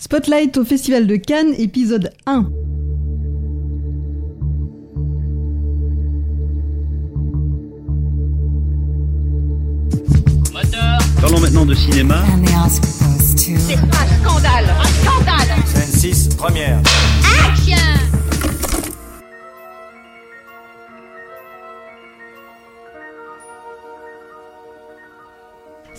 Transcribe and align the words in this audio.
Spotlight 0.00 0.56
au 0.56 0.64
Festival 0.64 1.06
de 1.06 1.16
Cannes, 1.16 1.52
épisode 1.58 2.10
1. 2.24 2.48
Parlons 11.20 11.40
maintenant 11.40 11.66
de 11.66 11.74
cinéma. 11.74 12.24
C'est 13.36 13.52
un 13.52 13.88
scandale 14.22 14.74
Un 14.80 14.88
scandale 14.88 15.48
Scène 15.66 16.00
6, 16.00 16.28
première. 16.28 16.80
Action 17.46 18.19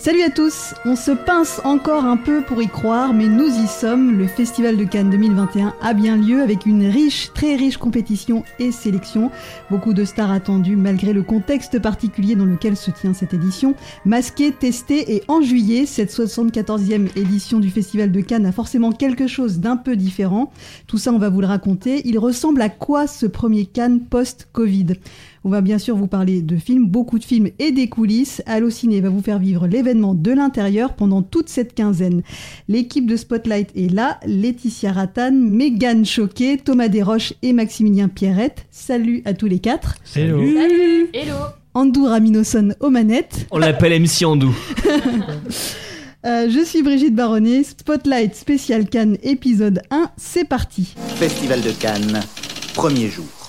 Salut 0.02 0.22
à 0.22 0.30
tous 0.30 0.74
On 0.84 0.96
se 0.96 1.12
pince 1.12 1.60
encore 1.62 2.04
un 2.04 2.16
peu 2.16 2.42
pour 2.42 2.60
y 2.60 2.66
croire, 2.66 3.14
mais 3.14 3.28
nous 3.28 3.46
y 3.46 3.68
sommes. 3.68 4.18
Le 4.18 4.26
Festival 4.26 4.76
de 4.76 4.82
Cannes 4.82 5.10
2021 5.10 5.76
a 5.80 5.94
bien 5.94 6.16
lieu 6.16 6.42
avec 6.42 6.66
une 6.66 6.88
riche, 6.88 7.30
très 7.34 7.54
riche 7.54 7.76
compétition 7.76 8.42
et 8.58 8.72
sélection. 8.72 9.30
Beaucoup 9.70 9.94
de 9.94 10.04
stars 10.04 10.32
attendues 10.32 10.74
malgré 10.74 11.12
le 11.12 11.22
contexte 11.22 11.78
particulier 11.78 12.34
dans 12.34 12.46
lequel 12.46 12.76
se 12.76 12.90
tient 12.90 13.14
cette 13.14 13.32
édition. 13.32 13.76
Masquée, 14.04 14.50
testée 14.50 15.14
et 15.14 15.22
en 15.28 15.40
juillet, 15.40 15.86
cette 15.86 16.10
74e 16.10 17.16
édition 17.16 17.60
du 17.60 17.70
Festival 17.70 18.10
de 18.10 18.20
Cannes 18.22 18.46
a 18.46 18.50
forcément 18.50 18.90
quelque 18.90 19.28
chose 19.28 19.60
d'un 19.60 19.76
peu 19.76 19.94
différent. 19.94 20.52
Tout 20.88 20.98
ça, 20.98 21.12
on 21.12 21.18
va 21.18 21.28
vous 21.28 21.42
le 21.42 21.46
raconter. 21.46 22.02
Il 22.08 22.18
ressemble 22.18 22.60
à 22.60 22.70
quoi 22.70 23.06
ce 23.06 23.26
premier 23.26 23.66
Cannes 23.66 24.00
post-Covid? 24.00 24.96
On 25.44 25.48
va 25.48 25.60
bien 25.60 25.78
sûr 25.78 25.96
vous 25.96 26.06
parler 26.06 26.42
de 26.42 26.56
films, 26.56 26.86
beaucoup 26.86 27.18
de 27.18 27.24
films 27.24 27.50
et 27.58 27.72
des 27.72 27.88
coulisses. 27.88 28.42
Allociné 28.46 29.00
va 29.00 29.08
vous 29.08 29.22
faire 29.22 29.38
vivre 29.38 29.66
l'événement 29.66 30.14
de 30.14 30.30
l'intérieur 30.30 30.94
pendant 30.94 31.22
toute 31.22 31.48
cette 31.48 31.74
quinzaine. 31.74 32.22
L'équipe 32.68 33.06
de 33.06 33.16
Spotlight 33.16 33.70
est 33.76 33.92
là, 33.92 34.20
Laetitia 34.24 34.92
Rattan, 34.92 35.32
Megan 35.32 36.04
Choquet, 36.04 36.58
Thomas 36.58 36.88
Desroches 36.88 37.34
et 37.42 37.52
Maximilien 37.52 38.08
Pierrette. 38.08 38.66
Salut 38.70 39.22
à 39.24 39.34
tous 39.34 39.46
les 39.46 39.58
quatre. 39.58 39.96
Hello. 40.14 40.38
Salut 40.38 41.08
Hello 41.12 41.36
Andou 41.74 42.04
Raminoson 42.04 42.74
aux 42.80 42.90
manettes. 42.90 43.46
On 43.50 43.58
l'appelle 43.58 44.00
MC 44.00 44.24
Andou. 44.24 44.54
Euh, 46.24 46.48
je 46.48 46.64
suis 46.64 46.84
Brigitte 46.84 47.16
Baronnet, 47.16 47.64
Spotlight 47.64 48.36
spécial 48.36 48.88
Cannes 48.88 49.16
épisode 49.24 49.82
1, 49.90 50.12
c'est 50.16 50.44
parti. 50.44 50.94
Festival 51.16 51.60
de 51.62 51.72
Cannes, 51.72 52.20
premier 52.76 53.08
jour. 53.08 53.41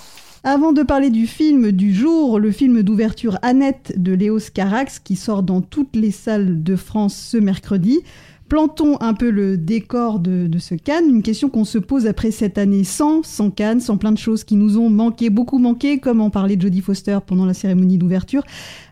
Avant 0.46 0.74
de 0.74 0.84
parler 0.84 1.10
du 1.10 1.26
film 1.26 1.72
du 1.72 1.94
jour, 1.94 2.38
le 2.38 2.52
film 2.52 2.84
d'ouverture 2.84 3.40
Annette 3.44 3.94
de 3.96 4.12
Léos 4.12 4.52
Carax 4.54 5.00
qui 5.00 5.16
sort 5.16 5.42
dans 5.42 5.62
toutes 5.62 5.96
les 5.96 6.12
salles 6.12 6.64
de 6.64 6.76
France 6.76 7.16
ce 7.16 7.38
mercredi, 7.38 8.02
plantons 8.50 8.98
un 9.00 9.14
peu 9.14 9.30
le 9.30 9.56
décor 9.56 10.20
de, 10.20 10.48
de 10.48 10.60
ce 10.60 10.76
Cannes, 10.76 11.08
une 11.08 11.24
question 11.24 11.48
qu'on 11.48 11.64
se 11.64 11.78
pose 11.78 12.08
après 12.08 12.32
cette 12.32 12.58
année 12.58 12.84
sans, 12.84 13.24
sans 13.24 13.52
Cannes, 13.52 13.80
sans 13.80 13.96
plein 13.96 14.12
de 14.12 14.18
choses 14.18 14.44
qui 14.44 14.58
nous 14.58 14.78
ont 14.78 14.90
manqué, 14.90 15.30
beaucoup 15.30 15.60
manqué, 15.60 16.00
comme 16.00 16.20
en 16.20 16.30
parlait 16.30 16.60
Jodie 16.60 16.82
Foster 16.82 17.20
pendant 17.26 17.46
la 17.46 17.54
cérémonie 17.54 17.98
d'ouverture. 17.98 18.44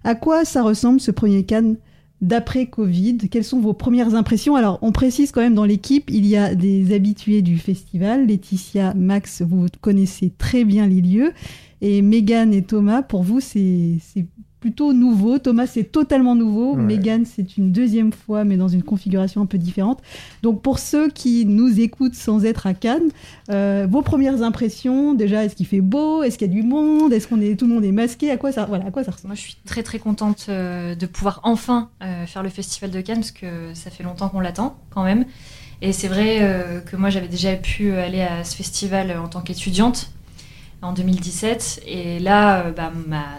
À 0.06 0.16
quoi 0.16 0.46
ça 0.46 0.64
ressemble 0.64 1.02
ce 1.02 1.12
premier 1.12 1.44
Cannes? 1.44 1.76
D'après 2.22 2.68
Covid 2.68 3.18
Quelles 3.30 3.44
sont 3.44 3.60
vos 3.60 3.74
premières 3.74 4.16
impressions? 4.16 4.56
Alors, 4.56 4.80
on 4.82 4.92
précise 4.92 5.32
quand 5.32 5.42
même 5.42 5.56
dans 5.56 5.66
l'équipe, 5.66 6.10
il 6.10 6.26
y 6.26 6.38
a 6.38 6.56
des 6.56 6.94
habitués 6.94 7.42
du 7.42 7.58
festival. 7.58 8.28
Laetitia, 8.28 8.94
Max, 8.94 9.42
vous 9.42 9.66
connaissez 9.82 10.32
très 10.38 10.64
bien 10.64 10.88
les 10.88 11.02
lieux. 11.02 11.34
Et 11.82 12.02
Megan 12.02 12.54
et 12.54 12.62
Thomas, 12.62 13.02
pour 13.02 13.24
vous, 13.24 13.40
c'est 13.40 13.98
c'est 14.00 14.28
plutôt 14.62 14.94
nouveau. 14.94 15.40
Thomas, 15.40 15.68
c'est 15.68 15.84
totalement 15.84 16.36
nouveau. 16.36 16.76
Ouais. 16.76 16.82
Megan, 16.82 17.26
c'est 17.26 17.58
une 17.58 17.74
deuxième 17.74 18.14
fois, 18.14 18.46
mais 18.46 18.56
dans 18.56 18.70
une 18.70 18.84
configuration 18.84 19.42
un 19.42 19.46
peu 19.46 19.58
différente. 19.58 20.00
Donc, 20.44 20.62
pour 20.62 20.80
ceux 20.80 21.10
qui 21.10 21.46
nous 21.46 21.82
écoutent 21.82 22.16
sans 22.16 22.46
être 22.46 22.68
à 22.68 22.74
Cannes, 22.74 23.10
euh, 23.50 23.88
vos 23.90 24.02
premières 24.02 24.42
impressions, 24.44 25.14
déjà, 25.14 25.44
est-ce 25.44 25.56
qu'il 25.56 25.66
fait 25.66 25.82
beau? 25.82 26.24
Est-ce 26.24 26.38
qu'il 26.38 26.48
y 26.48 26.52
a 26.52 26.54
du 26.54 26.64
monde? 26.64 27.12
Est-ce 27.12 27.28
qu'on 27.28 27.42
est 27.42 27.60
tout 27.60 27.68
le 27.68 27.74
monde 27.74 27.84
est 27.84 27.92
masqué? 27.92 28.32
À 28.32 28.38
quoi 28.38 28.54
ça, 28.54 28.66
voilà, 28.66 28.86
à 28.86 28.92
quoi 28.92 29.04
ça 29.04 29.12
ressemble? 29.12 29.30
Moi, 29.30 29.36
je 29.36 29.42
suis 29.42 29.58
très 29.66 29.84
très 29.84 30.00
contente 30.00 30.46
euh, 30.48 30.96
de 30.96 31.06
pouvoir 31.08 31.42
enfin 31.44 31.90
euh, 32.02 32.26
faire 32.26 32.44
le 32.44 32.50
Festival 32.50 32.92
de 32.92 33.02
Cannes 33.02 33.20
parce 33.20 33.32
que 33.32 33.74
ça 33.74 33.90
fait 33.90 34.04
longtemps 34.04 34.30
qu'on 34.30 34.40
l'attend 34.40 34.78
quand 34.92 35.04
même. 35.04 35.26
Et 35.82 35.94
c'est 35.94 36.08
vrai 36.08 36.40
euh, 36.42 36.80
que 36.80 36.96
moi, 36.96 37.10
j'avais 37.10 37.28
déjà 37.28 37.56
pu 37.56 37.94
aller 37.94 38.22
à 38.22 38.44
ce 38.44 38.56
festival 38.56 39.10
euh, 39.10 39.20
en 39.20 39.28
tant 39.28 39.42
qu'étudiante 39.42 40.12
en 40.82 40.94
2017. 40.94 41.84
Et 41.86 42.20
là, 42.20 42.62
euh, 42.62 42.72
bah, 42.72 42.92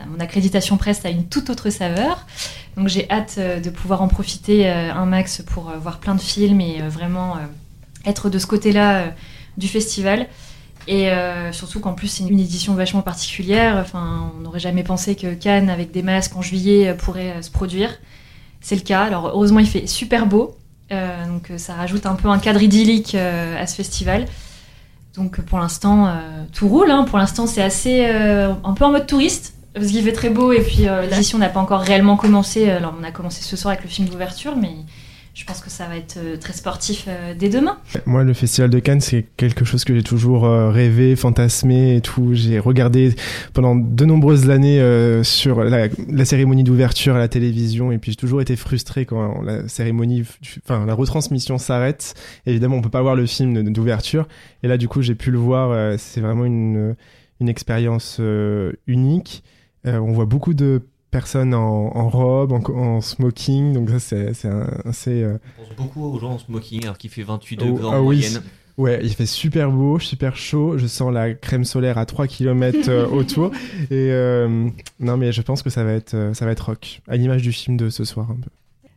mon 0.09 0.21
accréditation 0.21 0.77
presse 0.77 1.05
a 1.05 1.11
une 1.11 1.27
toute 1.27 1.51
autre 1.51 1.71
saveur. 1.71 2.27
Donc 2.77 2.89
j'ai 2.89 3.11
hâte 3.11 3.37
euh, 3.39 3.61
de 3.61 3.71
pouvoir 3.71 4.03
en 4.03 4.09
profiter 4.09 4.69
euh, 4.69 4.93
un 4.93 5.07
max 5.07 5.43
pour 5.43 5.73
voir 5.81 5.99
plein 5.99 6.15
de 6.15 6.21
films 6.21 6.61
et 6.61 6.81
vraiment 6.83 7.37
être 8.05 8.31
de 8.31 8.39
ce 8.39 8.47
côté-là 8.47 9.13
du 9.57 9.69
festival. 9.69 10.29
Et 10.89 11.11
surtout 11.53 11.79
qu'en 11.79 11.93
plus, 11.93 12.09
c'est 12.09 12.25
une 12.25 12.41
édition 12.41 12.75
vachement 12.75 13.03
particulière. 13.03 13.77
Enfin, 13.77 14.33
on 14.37 14.41
n'aurait 14.41 14.59
jamais 14.59 14.83
pensé 14.83 15.15
que 15.15 15.33
Cannes, 15.33 15.71
avec 15.71 15.93
des 15.93 16.03
masques 16.03 16.35
en 16.35 16.43
juillet, 16.43 16.93
pourrait 16.95 17.41
se 17.41 17.53
produire. 17.53 17.91
C'est 18.61 18.75
le 18.75 18.81
cas. 18.81 19.05
Alors, 19.05 19.29
heureusement, 19.29 19.61
il 19.61 19.69
fait 19.69 19.87
super 19.87 20.27
beau. 20.27 20.57
Donc, 20.91 21.53
ça 21.57 21.75
rajoute 21.75 22.05
un 22.05 22.17
peu 22.17 22.29
un 22.29 22.41
cadre 22.41 22.61
idyllique 22.61 23.15
à 23.15 23.65
ce 23.69 23.77
festival. 23.77 24.27
Donc, 25.17 25.41
pour 25.43 25.59
l'instant, 25.59 26.07
euh, 26.07 26.11
tout 26.53 26.69
roule. 26.69 26.91
hein. 26.91 27.05
Pour 27.05 27.19
l'instant, 27.19 27.47
c'est 27.47 27.63
assez. 27.63 28.07
euh, 28.07 28.53
un 28.65 28.73
peu 28.73 28.85
en 28.85 28.91
mode 28.93 29.07
touriste. 29.07 29.55
Parce 29.75 29.87
qu'il 29.87 30.03
fait 30.03 30.13
très 30.13 30.29
beau. 30.31 30.53
Et 30.53 30.61
puis, 30.61 30.89
euh, 30.89 31.07
n'a 31.39 31.49
pas 31.49 31.61
encore 31.61 31.81
réellement 31.81 32.17
commencé. 32.17 32.71
Alors, 32.71 32.95
on 33.01 33.05
a 33.05 33.11
commencé 33.11 33.43
ce 33.43 33.57
soir 33.57 33.73
avec 33.73 33.85
le 33.85 33.91
film 33.91 34.09
d'ouverture. 34.09 34.55
Mais 34.57 34.75
je 35.35 35.47
pense 35.47 35.63
que 35.63 35.71
ça 35.71 35.87
va 35.87 35.97
être 35.97 36.19
euh, 36.19 36.37
très 36.37 36.53
sportif 36.53 37.07
euh, 37.09 37.35
dès 37.35 37.49
demain. 37.49 37.79
Moi, 38.05 38.23
le 38.23 38.35
Festival 38.35 38.69
de 38.69 38.79
Cannes, 38.81 39.01
c'est 39.01 39.27
quelque 39.39 39.65
chose 39.65 39.85
que 39.85 39.95
j'ai 39.95 40.03
toujours 40.03 40.45
euh, 40.45 40.71
rêvé, 40.71 41.17
fantasmé 41.17 41.97
et 41.97 42.01
tout. 42.03 42.35
J'ai 42.35 42.59
regardé 42.59 43.15
pendant 43.55 43.75
de 43.75 44.05
nombreuses 44.05 44.51
années 44.51 44.81
sur 45.25 45.65
la, 45.65 45.89
cérémonie 46.25 46.65
d'ouverture 46.65 47.17
à 47.17 47.19
la 47.19 47.29
télévision 47.29 47.93
et 47.93 47.99
puis 47.99 48.13
j'ai 48.13 48.17
toujours 48.17 48.43
été 48.43 48.57
frustré 48.57 49.07
quand 49.07 49.41
la 49.43 49.69
cérémonie, 49.69 50.25
enfin 50.65 50.85
la 50.85 50.95
retransmission 50.95 51.59
s'arrête. 51.59 52.15
Évidemment, 52.47 52.77
on 52.77 52.83
peut 52.83 52.91
pas 52.91 53.03
voir 53.03 53.15
le 53.15 53.27
film 53.27 53.71
d'ouverture 53.71 54.29
et 54.63 54.69
là, 54.69 54.77
du 54.77 54.89
coup, 54.89 55.03
j'ai 55.03 55.15
pu 55.15 55.31
le 55.31 55.39
voir. 55.39 55.99
c'est 55.99 56.21
vraiment 56.21 56.45
une 56.45 56.95
une 57.41 57.49
expérience 57.49 58.21
unique. 58.87 59.43
On 59.85 60.13
voit 60.13 60.27
beaucoup 60.27 60.55
de 60.55 60.83
personnes 61.13 61.55
en, 61.55 61.97
en 61.97 62.09
robe, 62.09 62.51
en, 62.53 62.63
en 62.75 63.01
smoking, 63.01 63.73
donc 63.73 63.91
ça 63.91 64.01
c'est 64.01 64.35
c'est 64.35 64.49
un- 64.49 64.67
assez 64.85 65.23
euh, 65.23 65.39
On 65.59 65.63
pense 65.67 65.77
beaucoup 65.77 66.05
aux 66.05 66.19
gens 66.19 66.33
en 66.33 66.39
smoking 66.39 66.83
alors 66.85 66.99
qu'il 66.99 67.11
fait 67.11 67.23
28 67.23 67.61
Oh, 67.63 67.67
degrés 67.67 67.85
en 67.85 67.93
ah 67.93 68.01
oui. 68.03 68.17
moyenne. 68.17 68.43
Ouais, 68.79 69.01
il 69.03 69.13
fait 69.13 69.27
super 69.27 69.71
beau, 69.71 69.99
super 69.99 70.35
chaud. 70.35 70.79
Je 70.79 70.87
sens 70.87 71.13
la 71.13 71.35
crème 71.35 71.63
solaire 71.65 71.99
à 71.99 72.07
3 72.07 72.27
km 72.27 72.91
autour. 73.13 73.51
Et 73.91 74.09
euh, 74.11 74.69
non, 74.99 75.19
mais 75.19 75.31
je 75.31 75.43
pense 75.43 75.63
que 75.63 75.69
ça 75.69 75.85
va 75.85 75.93
être, 75.93 76.15
euh, 76.15 76.33
ça 76.33 76.47
va 76.47 76.53
être 76.53 76.65
rock. 76.71 77.03
À 77.07 77.17
l'image 77.17 77.43
du 77.43 77.53
film 77.53 77.77
de 77.77 77.91
ce 77.91 78.05
soir, 78.05 78.31
un 78.31 78.37
peu. 78.37 78.49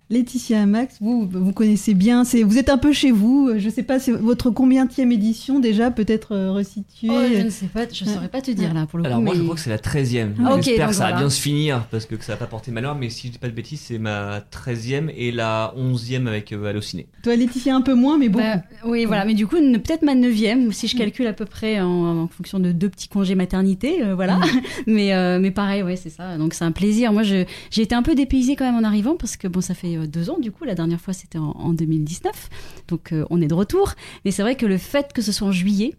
Laetitia 0.10 0.62
et 0.62 0.66
Max, 0.68 0.98
vous, 1.02 1.28
vous 1.32 1.52
connaissez 1.52 1.94
bien, 1.96 2.24
c'est, 2.26 2.44
vous 2.44 2.58
êtes 2.60 2.70
un 2.70 2.78
peu 2.78 2.94
chez 2.94 3.10
vous, 3.12 3.52
je 3.58 3.70
sais 3.70 3.82
pas, 3.82 3.98
c'est 4.00 4.12
votre 4.12 4.52
combienième 4.52 5.12
édition 5.12 5.60
déjà, 5.60 5.90
peut-être 5.90 6.34
euh, 6.34 6.52
resituée 6.52 7.10
Oh, 7.10 7.22
je 7.36 7.42
ne 7.42 7.50
sais 7.50 7.66
pas, 7.66 7.86
je 7.92 8.06
saurais 8.06 8.28
pas 8.28 8.42
te 8.42 8.52
dire 8.52 8.74
là 8.74 8.86
pour 8.86 9.00
le 9.00 9.06
Alors 9.06 9.18
coup. 9.18 9.24
moi 9.26 9.34
je 9.36 9.42
crois 9.42 9.56
que 9.56 9.62
c'est 9.62 9.70
la 9.72 9.78
13e. 9.78 10.34
Ah, 10.46 10.58
J'espère 10.62 10.90
que 10.90 10.94
ça 10.96 11.10
va 11.12 11.18
bien 11.18 11.30
se 11.30 11.42
finir 11.42 11.88
parce 11.90 12.06
que, 12.06 12.16
que 12.16 12.24
ça 12.24 12.34
va 12.34 12.38
pas 12.38 12.46
porter 12.46 12.72
malheur 12.72 12.96
mais 12.96 13.10
si 13.10 13.28
je 13.28 13.32
dis 13.34 13.38
pas 13.40 13.48
de 13.48 13.54
bêtises 13.54 13.82
c'est 13.82 13.98
ma 13.98 14.42
13e 14.42 15.12
et 15.16 15.32
la 15.32 15.74
11e 15.78 16.28
avec 16.28 16.52
euh, 16.52 16.66
Allociné. 16.66 17.08
Toi 17.24 17.36
Laetitia 17.36 17.76
un 17.76 17.82
peu 17.82 17.96
moins, 17.96 18.18
mais 18.20 18.30
beaucoup. 18.30 18.44
Bah, 18.46 18.62
oui, 18.86 19.06
voilà, 19.06 19.26
mais 19.26 19.34
du 19.34 19.48
coup, 19.48 19.58
ne- 19.58 19.78
peut-être 19.80 20.04
ma 20.04 20.14
neuvième, 20.14 20.72
si 20.72 20.88
je 20.88 20.96
calcule 20.96 21.26
à 21.28 21.34
peu 21.34 21.46
près 21.46 21.80
en, 21.82 21.88
en 22.24 22.28
fonction 22.28 22.60
de 22.60 22.72
deux 22.72 22.90
petits 22.90 23.08
congés 23.08 23.34
maternité, 23.36 24.04
euh, 24.04 24.14
voilà. 24.14 24.40
mais, 24.88 25.14
euh, 25.14 25.40
mais 25.40 25.50
pareil, 25.52 25.82
ouais, 25.82 25.96
c'est 25.96 26.10
ça. 26.12 26.38
Donc 26.38 26.54
c'est 26.54 26.64
un 26.64 26.72
plaisir. 26.72 27.12
Moi, 27.12 27.24
j'ai 27.24 27.48
été 27.76 27.96
un 27.96 28.04
peu 28.04 28.14
dépaysée 28.14 28.56
quand 28.56 28.66
même 28.66 28.76
en 28.76 28.88
arrivant 28.88 29.16
parce 29.16 29.36
que 29.38 29.48
bon, 29.48 29.62
ça 29.62 29.74
fait 29.74 29.95
euh, 29.96 30.08
deux 30.08 30.30
ans 30.30 30.40
du 30.40 30.52
coup. 30.52 30.64
La 30.64 30.76
dernière 30.76 31.00
fois, 31.02 31.14
c'était 31.14 31.38
en, 31.38 31.52
en 31.52 31.74
2019, 31.74 32.50
donc 32.88 33.12
euh, 33.12 33.26
on 33.30 33.42
est 33.42 33.48
de 33.48 33.54
retour. 33.54 33.94
Mais 34.24 34.32
c'est 34.32 34.42
vrai 34.42 34.56
que 34.56 34.66
le 34.66 34.78
fait 34.78 35.14
que 35.14 35.22
ce 35.22 35.32
soit 35.32 35.48
en 35.48 35.52
juillet. 35.52 35.96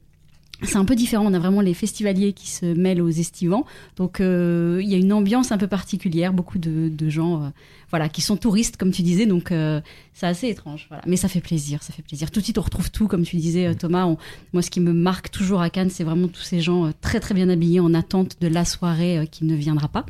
C'est 0.63 0.77
un 0.77 0.85
peu 0.87 0.95
différent, 0.97 1.27
on 1.27 1.35
a 1.35 1.39
vraiment 1.39 1.61
les 1.61 1.75
festivaliers 1.75 2.33
qui 2.33 2.49
se 2.51 2.65
mêlent 2.65 3.03
aux 3.03 3.11
estivants, 3.11 3.67
donc 3.97 4.21
euh, 4.21 4.81
il 4.83 4.89
y 4.89 4.95
a 4.95 4.99
une 4.99 5.13
ambiance 5.13 5.53
un 5.53 5.59
peu 5.59 5.67
particulière, 5.67 6.33
beaucoup 6.33 6.59
de, 6.59 6.89
de 6.89 7.11
gens 7.11 7.43
euh, 7.45 7.49
voilà, 7.91 8.09
qui 8.09 8.23
sont 8.23 8.37
touristes, 8.39 8.79
comme 8.79 8.91
tu 8.91 9.03
disais, 9.03 9.27
donc 9.27 9.53
euh, 9.53 9.83
c'est 10.15 10.27
assez 10.27 10.49
étrange. 10.49 10.87
Voilà. 10.89 11.05
Mais 11.07 11.17
ça 11.17 11.29
fait 11.29 11.43
plaisir, 11.43 11.83
ça 11.83 11.93
fait 11.93 12.03
plaisir. 12.03 12.31
Tout 12.31 12.41
de 12.41 12.45
suite, 12.45 12.57
on 12.59 12.63
retrouve 12.63 12.91
tout, 12.91 13.07
comme 13.07 13.23
tu 13.23 13.37
disais, 13.37 13.67
euh, 13.67 13.75
Thomas. 13.75 14.07
On- 14.07 14.17
moi, 14.55 14.63
ce 14.63 14.71
qui 14.71 14.81
me 14.81 14.93
marque 14.95 15.31
toujours 15.31 15.61
à 15.61 15.69
Cannes, 15.69 15.91
c'est 15.91 16.05
vraiment 16.05 16.27
tous 16.27 16.41
ces 16.41 16.61
gens 16.61 16.87
euh, 16.87 16.91
très 17.03 17.21
très 17.21 17.35
bien 17.35 17.49
habillés 17.51 17.81
en 17.81 17.93
attente 17.93 18.39
de 18.41 18.49
la 18.49 18.65
soirée 18.65 19.29
qui 19.31 19.45
ne 19.45 19.55
viendra 19.55 19.89
pas. 19.89 20.07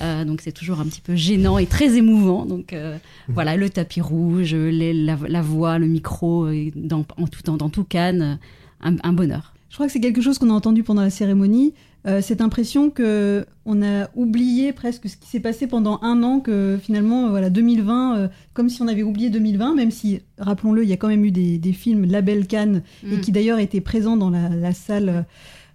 Euh, 0.00 0.24
donc 0.24 0.40
c'est 0.42 0.52
toujours 0.52 0.80
un 0.80 0.84
petit 0.86 1.00
peu 1.00 1.14
gênant 1.14 1.56
et 1.56 1.66
très 1.66 1.96
émouvant. 1.96 2.44
Donc 2.46 2.72
euh, 2.72 2.98
voilà, 3.28 3.56
le 3.56 3.70
tapis 3.70 4.00
rouge, 4.00 4.54
les- 4.54 4.92
la, 4.92 5.16
la 5.28 5.40
voix, 5.40 5.78
le 5.78 5.86
micro, 5.86 6.48
dans, 6.74 7.06
en 7.16 7.26
tout, 7.28 7.40
dans, 7.44 7.56
dans 7.56 7.68
tout 7.70 7.84
Cannes, 7.84 8.38
un, 8.82 8.96
un 9.02 9.12
bonheur. 9.12 9.53
Je 9.74 9.76
crois 9.76 9.86
que 9.88 9.92
c'est 9.92 9.98
quelque 9.98 10.20
chose 10.20 10.38
qu'on 10.38 10.50
a 10.50 10.52
entendu 10.52 10.84
pendant 10.84 11.02
la 11.02 11.10
cérémonie. 11.10 11.74
Euh, 12.06 12.20
cette 12.22 12.40
impression 12.40 12.90
que 12.90 13.44
on 13.66 13.82
a 13.82 14.08
oublié 14.14 14.72
presque 14.72 15.08
ce 15.08 15.16
qui 15.16 15.26
s'est 15.26 15.40
passé 15.40 15.66
pendant 15.66 15.98
un 16.02 16.22
an, 16.22 16.38
que 16.38 16.78
finalement, 16.80 17.26
euh, 17.26 17.30
voilà, 17.30 17.50
2020, 17.50 18.16
euh, 18.16 18.28
comme 18.52 18.68
si 18.68 18.82
on 18.82 18.86
avait 18.86 19.02
oublié 19.02 19.30
2020, 19.30 19.74
même 19.74 19.90
si, 19.90 20.20
rappelons-le, 20.38 20.84
il 20.84 20.88
y 20.88 20.92
a 20.92 20.96
quand 20.96 21.08
même 21.08 21.24
eu 21.24 21.32
des, 21.32 21.58
des 21.58 21.72
films 21.72 22.04
Label 22.04 22.46
Cannes, 22.46 22.82
et 23.02 23.16
Mm. 23.16 23.20
qui 23.20 23.32
d'ailleurs 23.32 23.58
étaient 23.58 23.80
présents 23.80 24.16
dans 24.16 24.30
la, 24.30 24.48
la 24.48 24.72
salle. 24.72 25.26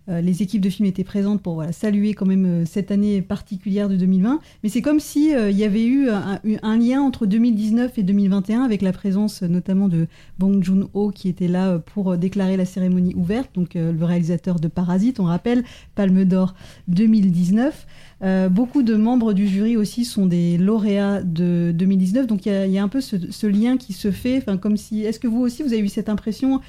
Euh, 0.09 0.21
les 0.21 0.41
équipes 0.41 0.61
de 0.61 0.69
films 0.69 0.87
étaient 0.87 1.03
présentes 1.03 1.41
pour 1.41 1.63
saluer 1.71 2.13
quand 2.13 2.25
même 2.25 2.45
euh, 2.45 2.65
cette 2.65 2.91
année 2.91 3.21
particulière 3.21 3.89
de 3.89 3.95
2020. 3.95 4.39
Mais 4.63 4.69
c'est 4.69 4.81
comme 4.81 4.99
si 4.99 5.35
euh, 5.35 5.51
il 5.51 5.57
y 5.57 5.63
avait 5.63 5.85
eu 5.85 6.09
un, 6.09 6.39
un 6.63 6.77
lien 6.77 7.01
entre 7.01 7.25
2019 7.25 7.97
et 7.97 8.03
2021 8.03 8.63
avec 8.63 8.81
la 8.81 8.91
présence 8.91 9.41
notamment 9.43 9.87
de 9.87 10.07
Bong 10.39 10.63
Joon-ho 10.63 11.11
qui 11.11 11.29
était 11.29 11.47
là 11.47 11.79
pour 11.79 12.17
déclarer 12.17 12.57
la 12.57 12.65
cérémonie 12.65 13.13
ouverte, 13.15 13.51
donc 13.53 13.73
le 13.75 14.03
réalisateur 14.03 14.59
de 14.59 14.67
Parasite, 14.67 15.19
on 15.19 15.25
rappelle, 15.25 15.63
Palme 15.95 16.25
d'Or 16.25 16.53
2019. 16.87 17.85
Euh, 18.21 18.49
beaucoup 18.49 18.83
de 18.83 18.95
membres 18.95 19.31
du 19.31 19.47
jury 19.47 19.77
aussi 19.77 20.03
sont 20.03 20.25
des 20.25 20.57
lauréats 20.57 21.21
de 21.23 21.71
2019, 21.73 22.27
donc 22.27 22.45
il 22.45 22.51
y 22.69 22.77
a, 22.77 22.83
un 22.83 22.89
peu 22.89 22.99
ce, 22.99 23.47
lien 23.47 23.77
qui 23.77 23.93
se 23.93 24.11
fait, 24.11 24.43
comme 24.59 24.75
si. 24.75 25.03
Est-ce 25.03 25.19
que 25.19 25.27
vous 25.27 25.39
aussi 25.39 25.63
vous 25.63 25.71
avez 25.71 25.81
eu 25.81 25.87
cette 25.87 26.09
impression? 26.09 26.59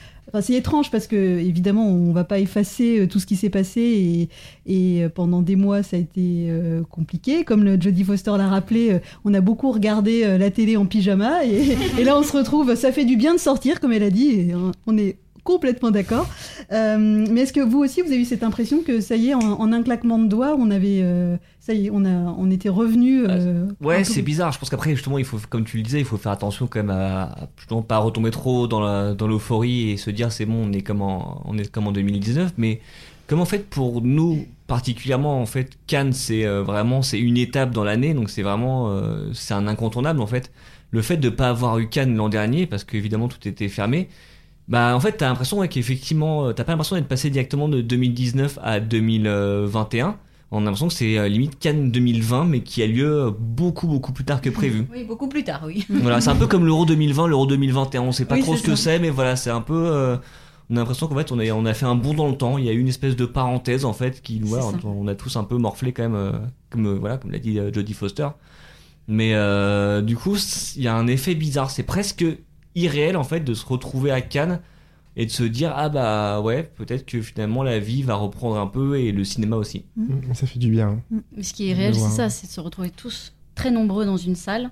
C'est 0.42 0.54
étrange 0.54 0.92
parce 0.92 1.08
que 1.08 1.16
évidemment 1.16 1.88
on 1.88 2.12
va 2.12 2.22
pas 2.22 2.38
effacer 2.38 3.00
euh, 3.00 3.08
tout 3.08 3.18
ce 3.18 3.26
qui 3.26 3.34
s'est 3.34 3.50
passé 3.50 4.28
et, 4.64 5.02
euh, 5.02 5.08
pendant 5.08 5.42
des 5.42 5.56
mois 5.56 5.82
ça 5.82 5.96
a 5.96 5.98
été 5.98 6.52
compliqué. 6.88 7.42
Comme 7.42 7.64
le 7.64 7.80
Jodie 7.80 8.04
Foster 8.04 8.32
l'a 8.38 8.46
rappelé, 8.46 9.00
on 9.24 9.34
a 9.34 9.40
beaucoup 9.40 9.72
regardé 9.72 10.38
la 10.38 10.50
télé 10.52 10.76
en 10.76 10.86
pyjama 10.86 11.44
et, 11.98 12.04
là 12.04 12.16
on 12.16 12.22
se 12.22 12.36
retrouve. 12.36 12.76
Ça 12.76 12.92
fait 12.92 13.04
du 13.04 13.16
bien 13.16 13.34
de 13.34 13.40
sortir 13.40 13.80
comme 13.80 13.92
elle 13.92 14.04
a 14.04 14.10
dit. 14.10 14.52
On 14.86 14.96
est 14.96 15.16
complètement 15.44 15.90
d'accord. 15.90 16.28
Euh, 16.72 16.98
mais 16.98 17.42
est-ce 17.42 17.52
que 17.52 17.60
vous 17.60 17.78
aussi, 17.78 18.02
vous 18.02 18.08
avez 18.08 18.20
eu 18.20 18.24
cette 18.24 18.42
impression 18.42 18.82
que 18.82 19.00
ça 19.00 19.16
y 19.16 19.30
est, 19.30 19.34
en, 19.34 19.40
en 19.40 19.72
un 19.72 19.82
claquement 19.82 20.18
de 20.18 20.28
doigts, 20.28 20.54
on 20.58 20.70
avait, 20.70 21.00
euh, 21.02 21.36
ça 21.58 21.72
y 21.74 21.86
est, 21.86 21.90
on 21.92 22.04
a, 22.04 22.08
on 22.08 22.50
était 22.50 22.68
revenu. 22.68 23.24
euh, 23.26 23.66
un 23.80 23.84
Ouais, 23.84 24.04
c'est 24.04 24.22
bizarre. 24.22 24.52
Je 24.52 24.58
pense 24.58 24.70
qu'après, 24.70 24.90
justement, 24.94 25.18
il 25.18 25.24
faut, 25.24 25.38
comme 25.48 25.64
tu 25.64 25.76
le 25.76 25.82
disais, 25.82 25.98
il 25.98 26.04
faut 26.04 26.16
faire 26.16 26.32
attention 26.32 26.66
quand 26.66 26.80
même 26.80 26.90
à, 26.90 27.48
justement 27.56 27.82
pas 27.82 27.98
retomber 27.98 28.30
trop 28.30 28.66
dans 28.66 28.80
la, 28.80 29.14
dans 29.14 29.26
l'euphorie 29.26 29.90
et 29.90 29.96
se 29.96 30.10
dire 30.10 30.32
c'est 30.32 30.46
bon, 30.46 30.66
on 30.68 30.72
est 30.72 30.82
comme 30.82 31.02
en, 31.02 31.42
on 31.46 31.56
est 31.58 31.70
comme 31.70 31.86
en 31.86 31.92
2019. 31.92 32.52
Mais 32.58 32.80
comme 33.26 33.40
en 33.40 33.44
fait 33.44 33.68
pour 33.68 34.02
nous 34.02 34.46
particulièrement 34.66 35.40
en 35.40 35.46
fait 35.46 35.70
Cannes 35.86 36.12
c'est 36.12 36.44
euh, 36.44 36.62
vraiment 36.62 37.00
c'est 37.02 37.18
une 37.20 37.36
étape 37.36 37.70
dans 37.70 37.84
l'année 37.84 38.12
donc 38.12 38.28
c'est 38.30 38.42
vraiment 38.42 38.92
c'est 39.32 39.54
un 39.54 39.66
incontournable 39.68 40.20
en 40.20 40.26
fait. 40.26 40.50
Le 40.90 41.02
fait 41.02 41.16
de 41.16 41.28
pas 41.28 41.48
avoir 41.50 41.78
eu 41.78 41.88
Cannes 41.88 42.16
l'an 42.16 42.28
dernier 42.28 42.66
parce 42.66 42.82
qu'évidemment 42.84 43.28
tout 43.28 43.46
était 43.46 43.68
fermé. 43.68 44.08
Bah 44.70 44.94
en 44.96 45.00
fait 45.00 45.12
t'as 45.18 45.28
l'impression 45.28 45.58
ouais, 45.58 45.68
qu'effectivement 45.68 46.46
euh, 46.46 46.52
t'as 46.52 46.64
pas 46.64 46.72
l'impression 46.72 46.96
d'être 46.96 47.08
passé 47.08 47.28
directement 47.28 47.68
de 47.68 47.80
2019 47.82 48.58
à 48.62 48.80
2021 48.80 50.16
on 50.52 50.58
a 50.58 50.60
l'impression 50.60 50.88
que 50.88 50.94
c'est 50.94 51.18
euh, 51.18 51.28
limite 51.28 51.58
Cannes 51.58 51.90
2020 51.90 52.44
mais 52.44 52.60
qui 52.60 52.82
a 52.82 52.86
lieu 52.86 53.26
euh, 53.26 53.30
beaucoup 53.36 53.86
beaucoup 53.88 54.12
plus 54.12 54.24
tard 54.24 54.40
que 54.40 54.48
prévu. 54.50 54.86
Oui, 54.92 55.04
beaucoup 55.04 55.28
plus 55.28 55.44
tard, 55.44 55.62
oui. 55.66 55.86
voilà 55.90 56.20
c'est 56.20 56.30
un 56.30 56.36
peu 56.36 56.46
comme 56.46 56.64
l'euro 56.64 56.86
2020 56.86 57.26
l'euro 57.26 57.46
2021 57.46 58.02
on 58.02 58.12
sait 58.12 58.24
pas 58.24 58.36
Oui, 58.36 58.42
trop 58.42 58.56
ce 58.56 58.62
que 58.62 58.76
c'est 58.76 58.98
mais 58.98 59.10
voilà 59.10 59.36
c'est 59.36 59.50
un 59.50 59.60
peu 59.60 59.74
euh, 59.74 60.16
on 60.70 60.76
a 60.76 60.78
l'impression 60.78 61.08
qu'en 61.08 61.16
fait 61.16 61.32
on 61.32 61.38
a, 61.40 61.50
on 61.50 61.66
a 61.66 61.74
fait 61.74 61.86
un 61.86 61.96
bond 61.96 62.14
dans 62.14 62.28
le 62.28 62.36
temps. 62.36 62.56
Il 62.56 62.64
y 62.64 62.68
a 62.68 62.72
eu 62.72 62.78
une 62.78 62.88
espèce 62.88 63.16
de 63.16 63.26
parenthèse 63.26 63.84
en 63.84 63.92
fait 63.92 64.22
qui 64.22 64.38
voilà, 64.38 64.66
on, 64.84 64.88
on 64.88 65.08
a 65.08 65.16
tous 65.16 65.34
un 65.36 65.42
peu 65.42 65.56
morflé 65.56 65.92
quand 65.92 66.04
même 66.04 66.14
euh, 66.14 66.32
comme 66.70 66.96
voilà 66.98 67.16
comme 67.16 67.32
l'a 67.32 67.40
dit 67.40 67.58
Jodie 67.72 67.92
Foster. 67.92 68.28
Mais 69.08 69.34
euh, 69.34 70.00
du 70.00 70.16
coup 70.16 70.36
il 70.76 70.82
y 70.82 70.86
a 70.86 70.94
un 70.94 71.08
effet 71.08 71.34
bizarre. 71.34 71.70
C'est 71.72 71.82
presque 71.82 72.24
irréel 72.74 73.16
en 73.16 73.24
fait 73.24 73.40
de 73.40 73.54
se 73.54 73.66
retrouver 73.66 74.10
à 74.10 74.20
Cannes 74.20 74.60
et 75.16 75.26
de 75.26 75.30
se 75.30 75.42
dire 75.42 75.72
ah 75.74 75.88
bah 75.88 76.40
ouais 76.40 76.62
peut-être 76.76 77.04
que 77.04 77.20
finalement 77.20 77.62
la 77.62 77.78
vie 77.80 78.02
va 78.02 78.14
reprendre 78.14 78.58
un 78.58 78.66
peu 78.68 78.98
et 78.98 79.10
le 79.12 79.24
cinéma 79.24 79.56
aussi 79.56 79.84
Mm, 79.96 80.32
Ça 80.34 80.46
fait 80.46 80.58
du 80.58 80.70
bien. 80.70 81.00
Mais 81.36 81.42
ce 81.42 81.52
qui 81.52 81.68
est 81.70 81.74
réel, 81.74 81.94
c'est 81.94 82.08
ça, 82.10 82.28
c'est 82.30 82.46
de 82.46 82.52
se 82.52 82.60
retrouver 82.60 82.90
tous 82.90 83.32
très 83.54 83.70
nombreux 83.70 84.04
dans 84.06 84.16
une 84.16 84.36
salle. 84.36 84.70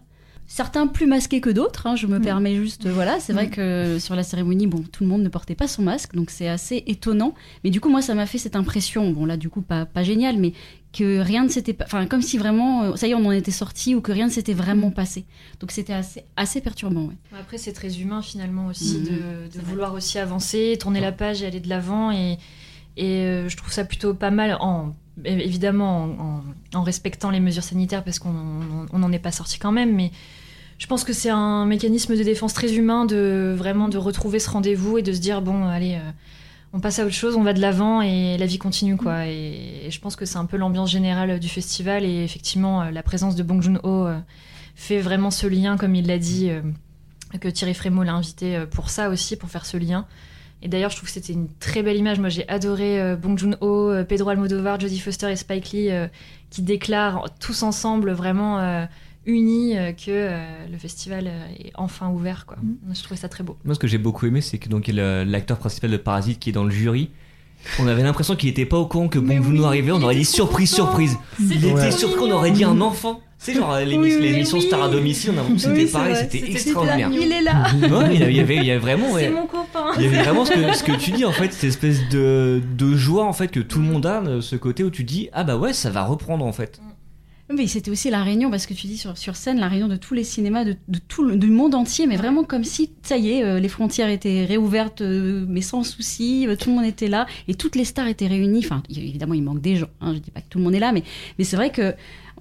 Certains 0.50 0.86
plus 0.86 1.04
masqués 1.06 1.42
que 1.42 1.50
d'autres, 1.50 1.86
hein, 1.86 1.94
je 1.94 2.06
me 2.06 2.18
Mm. 2.18 2.22
permets 2.22 2.54
juste, 2.54 2.86
euh, 2.86 2.92
voilà, 2.92 3.20
c'est 3.20 3.34
vrai 3.34 3.48
Mm. 3.48 3.50
que 3.50 3.98
sur 3.98 4.14
la 4.14 4.22
cérémonie, 4.22 4.66
bon, 4.66 4.82
tout 4.90 5.04
le 5.04 5.10
monde 5.10 5.22
ne 5.22 5.28
portait 5.28 5.54
pas 5.54 5.68
son 5.68 5.82
masque, 5.82 6.14
donc 6.14 6.30
c'est 6.30 6.48
assez 6.48 6.84
étonnant. 6.86 7.34
Mais 7.64 7.70
du 7.70 7.80
coup, 7.82 7.90
moi, 7.90 8.00
ça 8.00 8.14
m'a 8.14 8.24
fait 8.24 8.38
cette 8.38 8.56
impression, 8.56 9.10
bon 9.10 9.26
là, 9.26 9.36
du 9.36 9.50
coup, 9.50 9.60
pas, 9.60 9.84
pas 9.84 10.02
génial, 10.04 10.38
mais 10.38 10.54
que 10.92 11.20
rien 11.20 11.44
ne 11.44 11.48
s'était, 11.48 11.74
pas- 11.74 11.84
enfin, 11.84 12.06
comme 12.06 12.22
si 12.22 12.38
vraiment, 12.38 12.82
euh, 12.84 12.96
ça 12.96 13.06
y 13.06 13.10
est, 13.10 13.14
on 13.14 13.24
en 13.26 13.30
était 13.30 13.50
sorti 13.50 13.94
ou 13.94 14.00
que 14.00 14.10
rien 14.10 14.26
ne 14.26 14.30
s'était 14.32 14.54
vraiment 14.54 14.90
passé. 14.90 15.26
Donc 15.60 15.70
c'était 15.70 15.92
assez, 15.92 16.24
assez 16.36 16.60
perturbant, 16.62 17.02
ouais. 17.06 17.16
Après, 17.38 17.58
c'est 17.58 17.72
très 17.74 18.00
humain 18.00 18.22
finalement 18.22 18.66
aussi 18.68 18.98
Mhm. 18.98 19.04
de, 19.04 19.10
vrai. 19.60 19.62
vouloir 19.70 19.92
aussi 19.94 20.18
avancer, 20.18 20.76
tourner 20.80 21.00
la 21.00 21.12
page 21.12 21.42
et 21.42 21.46
aller 21.46 21.60
de 21.60 21.68
l'avant. 21.68 22.10
Et, 22.10 22.38
et 22.96 23.04
euh, 23.26 23.48
je 23.48 23.56
trouve 23.56 23.70
ça 23.70 23.84
plutôt 23.84 24.14
pas 24.14 24.30
mal, 24.30 24.56
en, 24.60 24.94
évidemment 25.24 26.04
en, 26.04 26.08
en- 26.78 26.78
en 26.78 26.82
respectant 26.82 27.30
les 27.30 27.40
mesures 27.40 27.64
sanitaires 27.64 28.02
parce 28.02 28.18
qu'on 28.18 28.86
on 28.92 28.98
n'en 28.98 29.12
est 29.12 29.18
pas 29.18 29.32
sorti 29.32 29.58
quand 29.58 29.72
même. 29.72 29.94
Mais 29.94 30.10
je 30.78 30.86
pense 30.86 31.04
que 31.04 31.12
c'est 31.12 31.30
un 31.30 31.66
mécanisme 31.66 32.16
de 32.16 32.22
défense 32.22 32.54
très 32.54 32.74
humain 32.76 33.04
de 33.04 33.54
vraiment 33.56 33.88
de 33.88 33.98
retrouver 33.98 34.38
ce 34.38 34.48
rendez-vous 34.48 34.96
et 34.98 35.02
de 35.02 35.12
se 35.12 35.20
dire 35.20 35.42
bon, 35.42 35.66
allez. 35.66 35.94
euh, 35.96 36.10
on 36.72 36.80
passe 36.80 36.98
à 36.98 37.04
autre 37.04 37.14
chose, 37.14 37.36
on 37.36 37.42
va 37.42 37.52
de 37.52 37.60
l'avant 37.60 38.02
et 38.02 38.36
la 38.36 38.46
vie 38.46 38.58
continue 38.58 38.96
quoi. 38.96 39.26
Et, 39.26 39.86
et 39.86 39.90
je 39.90 40.00
pense 40.00 40.16
que 40.16 40.24
c'est 40.24 40.38
un 40.38 40.46
peu 40.46 40.56
l'ambiance 40.56 40.90
générale 40.90 41.38
du 41.40 41.48
festival 41.48 42.04
et 42.04 42.24
effectivement 42.24 42.82
euh, 42.82 42.90
la 42.90 43.02
présence 43.02 43.36
de 43.36 43.42
Bong 43.42 43.62
Joon-ho 43.62 44.06
euh, 44.06 44.18
fait 44.74 45.00
vraiment 45.00 45.30
ce 45.30 45.46
lien 45.46 45.76
comme 45.76 45.94
il 45.94 46.06
l'a 46.06 46.18
dit 46.18 46.50
euh, 46.50 46.60
que 47.40 47.48
Thierry 47.48 47.74
Frémaux 47.74 48.02
l'a 48.02 48.14
invité 48.14 48.56
euh, 48.56 48.66
pour 48.66 48.90
ça 48.90 49.10
aussi, 49.10 49.36
pour 49.36 49.50
faire 49.50 49.66
ce 49.66 49.76
lien. 49.76 50.06
Et 50.60 50.68
d'ailleurs, 50.68 50.90
je 50.90 50.96
trouve 50.96 51.08
que 51.08 51.12
c'était 51.12 51.32
une 51.32 51.48
très 51.60 51.82
belle 51.82 51.96
image. 51.96 52.18
Moi, 52.18 52.30
j'ai 52.30 52.48
adoré 52.48 53.00
euh, 53.00 53.16
Bong 53.16 53.38
Joon-ho, 53.38 53.90
euh, 53.90 54.04
Pedro 54.04 54.30
Almodovar, 54.30 54.80
Jodie 54.80 54.98
Foster 54.98 55.30
et 55.30 55.36
Spike 55.36 55.70
Lee 55.70 55.90
euh, 55.90 56.08
qui 56.50 56.62
déclarent 56.62 57.26
tous 57.38 57.62
ensemble, 57.62 58.10
vraiment 58.10 58.58
euh, 58.58 58.84
unis, 59.28 59.76
euh, 59.78 59.92
que 59.92 60.10
euh, 60.10 60.66
le 60.72 60.78
festival 60.78 61.26
euh, 61.28 61.46
est 61.64 61.70
enfin 61.74 62.08
ouvert. 62.08 62.46
Quoi. 62.46 62.56
Je 62.92 63.02
trouvais 63.02 63.20
ça 63.20 63.28
très 63.28 63.44
beau. 63.44 63.56
Moi, 63.64 63.74
ce 63.74 63.78
que 63.78 63.86
j'ai 63.86 63.98
beaucoup 63.98 64.26
aimé, 64.26 64.40
c'est 64.40 64.58
que 64.58 64.68
donc 64.68 64.88
l'acteur 64.88 65.58
principal 65.58 65.90
de 65.90 65.96
Parasite 65.98 66.38
qui 66.40 66.50
est 66.50 66.52
dans 66.52 66.64
le 66.64 66.70
jury. 66.70 67.10
On 67.80 67.86
avait 67.88 68.02
l'impression 68.02 68.36
qu'il 68.36 68.48
était 68.48 68.66
pas 68.66 68.78
au 68.78 68.86
courant 68.86 69.08
que 69.08 69.18
Bong 69.18 69.42
Joon-ho 69.42 69.58
oui, 69.60 69.64
arrivait. 69.64 69.92
On 69.92 70.00
aurait 70.02 70.14
dit 70.14 70.24
surprise, 70.24 70.72
surprise. 70.72 71.18
Il 71.40 71.64
était 71.64 71.90
surpris. 71.90 72.22
On 72.24 72.30
aurait 72.30 72.52
dit 72.52 72.64
un 72.64 72.80
enfant. 72.80 73.20
C'est 73.40 73.54
genre 73.54 73.76
l'émi- 73.78 74.16
Oui, 74.16 74.44
oui. 74.52 74.62
Star 74.62 74.82
à 74.82 74.88
domicile. 74.88 75.30
On 75.34 75.38
a 75.38 75.42
l'impression 75.42 75.70
que 75.70 75.74
Oui, 75.74 75.80
c'était 75.86 75.92
pareil. 75.92 76.16
C'était 76.30 76.50
extraordinaire. 76.50 77.10
Il 77.12 77.32
est 77.32 77.42
là. 77.42 77.66
Ouais, 77.98 78.14
il 78.14 78.36
y 78.36 78.40
avait, 78.40 78.56
il 78.56 78.64
y 78.64 78.76
vraiment. 78.76 79.12
ouais. 79.12 79.24
C'est 79.24 79.30
mon 79.30 79.46
copain 79.46 79.86
Il 79.96 80.02
y 80.02 80.06
avait 80.06 80.22
vraiment 80.22 80.44
ce 80.44 80.52
que, 80.52 80.72
ce 80.74 80.82
que 80.82 80.92
tu 80.92 81.10
dis 81.12 81.24
en 81.24 81.32
fait, 81.32 81.52
cette 81.52 81.64
espèce 81.64 82.08
de, 82.08 82.60
de 82.76 82.96
joie 82.96 83.24
en 83.24 83.32
fait 83.32 83.48
que 83.48 83.60
tout 83.60 83.78
le 83.80 83.84
monde 83.86 84.06
a, 84.06 84.22
ce 84.40 84.56
côté 84.56 84.82
où 84.84 84.90
tu 84.90 85.04
dis 85.04 85.28
ah 85.32 85.44
bah 85.44 85.56
ouais 85.56 85.72
ça 85.72 85.90
va 85.90 86.04
reprendre 86.04 86.44
en 86.44 86.52
fait. 86.52 86.80
Mais 87.50 87.66
c'était 87.66 87.90
aussi 87.90 88.10
la 88.10 88.22
réunion, 88.22 88.50
parce 88.50 88.66
que 88.66 88.74
tu 88.74 88.86
dis 88.86 88.98
sur, 88.98 89.16
sur 89.16 89.34
scène, 89.34 89.58
la 89.58 89.68
réunion 89.68 89.88
de 89.88 89.96
tous 89.96 90.12
les 90.12 90.22
cinémas 90.22 90.64
de, 90.64 90.76
de 90.88 90.98
tout 90.98 91.24
le 91.24 91.36
du 91.36 91.48
monde 91.48 91.74
entier, 91.74 92.06
mais 92.06 92.16
vraiment 92.16 92.44
comme 92.44 92.62
si, 92.62 92.90
ça 93.02 93.16
y 93.16 93.30
est, 93.30 93.42
euh, 93.42 93.58
les 93.58 93.68
frontières 93.68 94.10
étaient 94.10 94.44
réouvertes, 94.44 95.00
euh, 95.00 95.46
mais 95.48 95.62
sans 95.62 95.82
souci, 95.82 96.46
euh, 96.46 96.56
tout 96.56 96.68
le 96.68 96.76
monde 96.76 96.84
était 96.84 97.08
là, 97.08 97.26
et 97.46 97.54
toutes 97.54 97.74
les 97.74 97.86
stars 97.86 98.06
étaient 98.06 98.26
réunies. 98.26 98.62
Enfin, 98.62 98.82
évidemment, 98.90 99.32
il 99.32 99.42
manque 99.42 99.62
des 99.62 99.76
gens, 99.76 99.88
hein, 100.02 100.12
je 100.12 100.18
dis 100.18 100.30
pas 100.30 100.42
que 100.42 100.48
tout 100.50 100.58
le 100.58 100.64
monde 100.64 100.74
est 100.74 100.78
là, 100.78 100.92
mais, 100.92 101.02
mais 101.38 101.44
c'est 101.44 101.56
vrai 101.56 101.70
que 101.70 101.94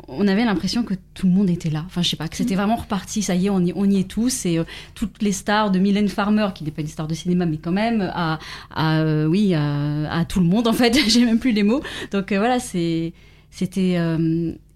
on 0.10 0.28
avait 0.28 0.44
l'impression 0.46 0.84
que 0.84 0.94
tout 1.14 1.26
le 1.26 1.32
monde 1.32 1.50
était 1.50 1.70
là. 1.70 1.84
Enfin, 1.88 2.02
je 2.02 2.10
sais 2.10 2.18
pas, 2.18 2.28
que 2.28 2.36
c'était 2.36 2.56
vraiment 2.56 2.76
reparti, 2.76 3.22
ça 3.22 3.34
y 3.34 3.48
est, 3.48 3.50
on 3.50 3.62
y, 3.62 3.72
on 3.76 3.90
y 3.90 4.02
est 4.02 4.10
tous, 4.10 4.46
et 4.46 4.62
toutes 4.94 5.22
les 5.22 5.32
stars 5.32 5.72
de 5.72 5.80
Mylène 5.80 6.10
Farmer, 6.10 6.50
qui 6.54 6.66
n'est 6.66 6.72
pas 6.72 6.82
une 6.82 6.88
star 6.88 7.08
de 7.08 7.16
cinéma, 7.16 7.46
mais 7.46 7.58
quand 7.58 7.72
même, 7.72 8.12
à, 8.14 8.40
à 8.76 9.26
oui, 9.26 9.54
à, 9.56 10.12
à 10.12 10.26
tout 10.26 10.42
le 10.42 10.46
monde, 10.46 10.68
en 10.68 10.74
fait, 10.74 11.00
j'ai 11.08 11.24
même 11.24 11.40
plus 11.40 11.54
les 11.54 11.64
mots. 11.64 11.82
Donc 12.12 12.34
voilà, 12.34 12.60
c'est 12.60 13.14
c'était 13.50 13.98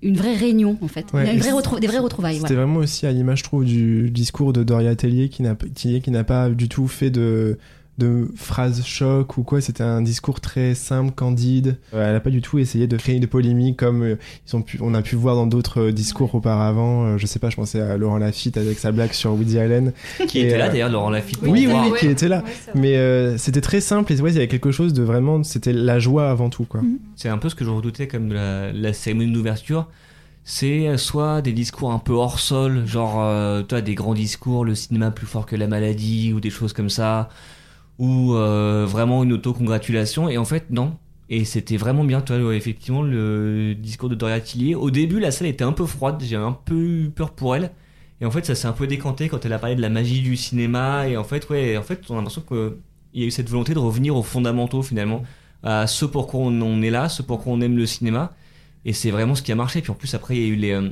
une 0.04 0.18
vraie 0.18 0.36
réunion 0.36 0.78
en 0.82 0.88
fait, 0.88 1.06
Ouais, 1.14 1.24
Une 1.24 1.36
et 1.36 1.40
vraie 1.40 1.50
c'est- 1.50 1.56
retrou- 1.56 1.80
des 1.80 1.88
vraies 1.88 2.00
retrouvailles. 2.00 2.38
C'était 2.40 2.56
vraiment 2.56 2.80
aussi 2.80 3.06
à 3.06 3.12
l'image, 3.12 3.40
je 3.40 3.44
trouve, 3.44 3.66
du 3.66 4.10
discours 4.10 4.54
de 4.54 4.64
Doria 4.64 4.96
Tellier 4.96 5.30
qui 5.30 5.44
n'a 5.44 5.56
qui, 5.76 6.02
qui 6.02 6.12
n'a 6.12 6.24
pas 6.24 6.50
du 6.50 6.68
tout 6.70 6.88
fait 6.88 7.10
de 7.12 7.58
de 7.98 8.30
phrases 8.36 8.84
choc 8.86 9.38
ou 9.38 9.44
quoi. 9.44 9.62
C'était 9.62 9.84
un 9.84 10.02
discours 10.02 10.40
très 10.40 10.74
simple, 10.76 11.12
candide. 11.14 11.78
Euh, 11.94 12.06
elle 12.08 12.14
n'a 12.14 12.20
pas 12.20 12.30
du 12.30 12.42
tout 12.42 12.58
essayé 12.58 12.88
de 12.88 12.98
créer 12.98 13.20
de 13.20 13.26
polémique 13.26 13.78
comme 13.78 14.02
euh, 14.04 14.16
ils 14.48 14.56
ont 14.56 14.62
pu, 14.62 14.80
on 14.82 14.94
a 14.94 15.02
pu 15.02 15.16
voir 15.16 15.36
dans 15.36 15.46
d'autres 15.46 15.82
euh, 15.82 15.92
discours 15.92 16.34
auparavant. 16.34 17.06
Euh, 17.06 17.18
je 17.18 17.26
sais 17.28 17.38
pas, 17.40 17.50
je 17.50 17.58
pensais 17.58 17.80
à 17.80 17.98
Laurent 17.98 18.18
Lafitte 18.18 18.58
avec 18.58 18.80
sa 18.80 18.92
blague 18.92 19.14
sur 19.14 19.32
Woody 19.34 19.60
Allen. 19.60 19.94
Qui 20.28 20.40
Et, 20.40 20.48
était 20.48 20.58
là 20.58 20.66
euh, 20.68 20.72
d'ailleurs 20.72 20.90
Laurent 20.90 21.10
Lafitte. 21.10 21.40
Oui, 21.44 21.68
oui, 21.68 21.76
oui, 21.92 22.00
qui 22.00 22.08
était 22.08 22.28
là. 22.28 22.44
Ouais. 22.44 22.74
Mais 22.76 22.96
euh, 22.96 23.38
c'était 23.38 23.62
très 23.62 23.82
simple 23.82 24.12
et 24.14 24.20
ouais, 24.22 24.32
il 24.32 24.36
y 24.36 24.38
avait 24.38 24.48
quelque 24.48 24.72
chose 24.72 24.94
de 24.94 25.04
vraiment, 25.04 25.44
c'était 25.44 25.74
la 25.74 26.00
joie 26.00 26.30
avant 26.30 26.50
tout 26.50 26.66
quoi. 26.66 26.82
C'est 27.16 27.30
un 27.30 27.38
peu 27.38 27.50
ce 27.50 27.56
que 27.56 27.66
je 27.66 27.70
redoutais 27.70 28.08
comme 28.08 28.30
de 28.30 28.34
la, 28.34 28.72
la 28.72 28.94
cérémonie 28.94 29.32
d'ouverture. 29.32 29.88
C'est 30.44 30.98
soit 30.98 31.44
des 31.44 31.52
discours 31.54 31.92
un 31.92 32.00
peu 32.00 32.14
hors 32.14 32.40
sol, 32.40 32.88
genre 32.88 33.22
euh, 33.22 33.62
toi 33.62 33.82
des 33.82 33.94
grands 33.94 34.16
discours, 34.16 34.66
le 34.66 34.74
cinéma 34.74 35.12
plus 35.12 35.28
fort 35.28 35.46
que 35.46 35.56
la 35.56 35.68
maladie 35.68 36.34
ou 36.34 36.40
des 36.40 36.50
choses 36.50 36.74
comme 36.74 36.90
ça, 36.90 37.30
ou 38.02 38.34
euh, 38.34 38.86
vraiment 38.88 39.24
une 39.24 39.32
autocongratulation. 39.32 40.28
Et 40.28 40.38
en 40.38 40.46
fait 40.46 40.72
non. 40.72 40.98
Et 41.30 41.46
c'était 41.46 41.78
vraiment 41.78 42.04
bien, 42.04 42.20
toi, 42.20 42.38
effectivement, 42.54 43.04
le 43.04 43.74
discours 43.74 44.10
de 44.10 44.16
Doria 44.16 44.42
Tillier. 44.42 44.76
Au 44.76 44.92
début, 44.92 45.20
la 45.22 45.32
salle 45.32 45.48
était 45.48 45.64
un 45.64 45.72
peu 45.72 45.86
froide, 45.86 46.22
j'ai 46.22 46.36
un 46.36 46.52
peu 46.52 46.76
eu 46.76 47.10
peur 47.10 47.32
pour 47.32 47.56
elle. 47.56 47.72
Et 48.20 48.26
en 48.26 48.32
fait, 48.32 48.46
ça 48.46 48.54
s'est 48.54 48.68
un 48.68 48.74
peu 48.74 48.86
décanté 48.86 49.30
quand 49.30 49.46
elle 49.46 49.54
a 49.54 49.60
parlé 49.60 49.76
de 49.78 49.82
la 49.82 49.90
magie 49.90 50.22
du 50.22 50.36
cinéma. 50.36 51.08
Et 51.08 51.16
en 51.16 51.24
fait, 51.24 51.48
ouais, 51.50 51.78
en 51.78 51.84
fait, 51.84 52.02
on 52.10 52.16
a 52.16 52.18
l'impression 52.18 52.42
que 52.42 52.78
il 53.14 53.22
y 53.22 53.24
a 53.24 53.28
eu 53.28 53.32
cette 53.32 53.50
volonté 53.50 53.74
de 53.74 53.80
revenir 53.80 54.16
aux 54.16 54.24
fondamentaux 54.24 54.82
finalement, 54.82 55.24
à 55.64 55.88
ce 55.88 56.06
pourquoi 56.06 56.42
on, 56.42 56.62
on 56.62 56.82
est 56.82 56.90
là, 56.90 57.08
ce 57.08 57.22
pourquoi 57.22 57.54
on 57.54 57.62
aime 57.62 57.78
le 57.78 57.86
cinéma. 57.86 58.34
Et 58.84 58.94
c'est 58.94 59.12
vraiment 59.12 59.36
ce 59.36 59.42
qui 59.42 59.54
a 59.54 59.56
marché. 59.56 59.82
Puis 59.82 59.92
en 59.92 59.96
plus, 59.96 60.14
après, 60.16 60.36
il 60.36 60.42
y 60.42 60.46
a 60.46 60.48
eu 60.48 60.56
les, 60.56 60.72
euh, 60.72 60.90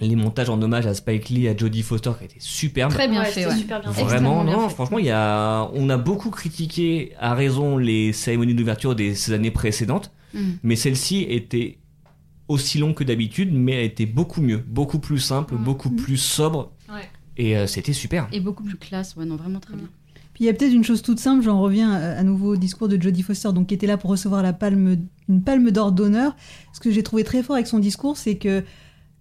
les 0.00 0.16
montages 0.16 0.48
en 0.50 0.60
hommage 0.60 0.86
à 0.86 0.94
Spike 0.94 1.28
Lee, 1.28 1.48
à 1.48 1.56
Jodie 1.56 1.82
Foster, 1.82 2.10
qui 2.16 2.22
a 2.22 2.26
été 2.26 2.36
superbe. 2.40 2.90
Très 2.92 3.08
bien 3.08 3.20
Ouais, 3.20 3.26
fait, 3.26 3.42
c'était 3.42 3.52
ouais. 3.52 3.58
super 3.58 3.80
bien. 3.80 3.90
Vraiment, 3.90 4.42
bien 4.44 4.52
non, 4.54 4.68
fait. 4.68 4.74
franchement, 4.74 4.98
il 4.98 5.04
y 5.06 5.10
a, 5.10 5.68
on 5.74 5.88
a 5.90 5.96
beaucoup 5.96 6.30
critiqué 6.30 7.12
à 7.20 7.34
raison 7.34 7.76
les 7.78 8.12
cérémonies 8.12 8.54
d'ouverture 8.54 8.94
des 8.96 9.14
ces 9.14 9.32
années 9.32 9.50
précédentes, 9.50 10.10
Mm. 10.34 10.40
mais 10.62 10.76
celle-ci 10.76 11.26
était 11.28 11.78
aussi 12.48 12.78
longue 12.78 12.94
que 12.94 13.04
d'habitude, 13.04 13.50
mais 13.52 13.72
elle 13.72 13.84
était 13.84 14.06
beaucoup 14.06 14.40
mieux, 14.40 14.56
beaucoup 14.66 14.98
plus 14.98 15.18
simple, 15.18 15.54
Mm. 15.54 15.64
beaucoup 15.64 15.90
plus 15.90 16.16
sobre, 16.16 16.72
Ouais. 16.88 17.08
et 17.36 17.56
euh, 17.56 17.66
c'était 17.66 17.92
super. 17.92 18.28
Et 18.32 18.40
beaucoup 18.40 18.64
plus 18.64 18.76
classe, 18.76 19.14
ouais, 19.16 19.24
non, 19.26 19.36
vraiment 19.36 19.60
très 19.60 19.74
bien. 19.76 19.88
Puis 20.34 20.44
il 20.44 20.46
y 20.46 20.48
a 20.50 20.54
peut-être 20.54 20.72
une 20.72 20.84
chose 20.84 21.02
toute 21.02 21.20
simple, 21.20 21.44
j'en 21.44 21.60
reviens 21.60 21.92
à, 21.92 22.12
à 22.18 22.22
nouveau 22.22 22.54
au 22.54 22.56
discours 22.56 22.88
de 22.88 23.00
Jodie 23.00 23.22
Foster, 23.22 23.52
donc 23.52 23.66
qui 23.68 23.74
était 23.74 23.86
là 23.86 23.98
pour 23.98 24.08
recevoir 24.10 24.42
la 24.42 24.54
palme, 24.54 24.96
une 25.28 25.42
palme 25.42 25.70
d'or 25.70 25.92
d'honneur. 25.92 26.34
Ce 26.72 26.80
que 26.80 26.90
j'ai 26.90 27.02
trouvé 27.02 27.22
très 27.24 27.42
fort 27.42 27.56
avec 27.56 27.66
son 27.66 27.78
discours, 27.78 28.16
c'est 28.16 28.36
que 28.36 28.64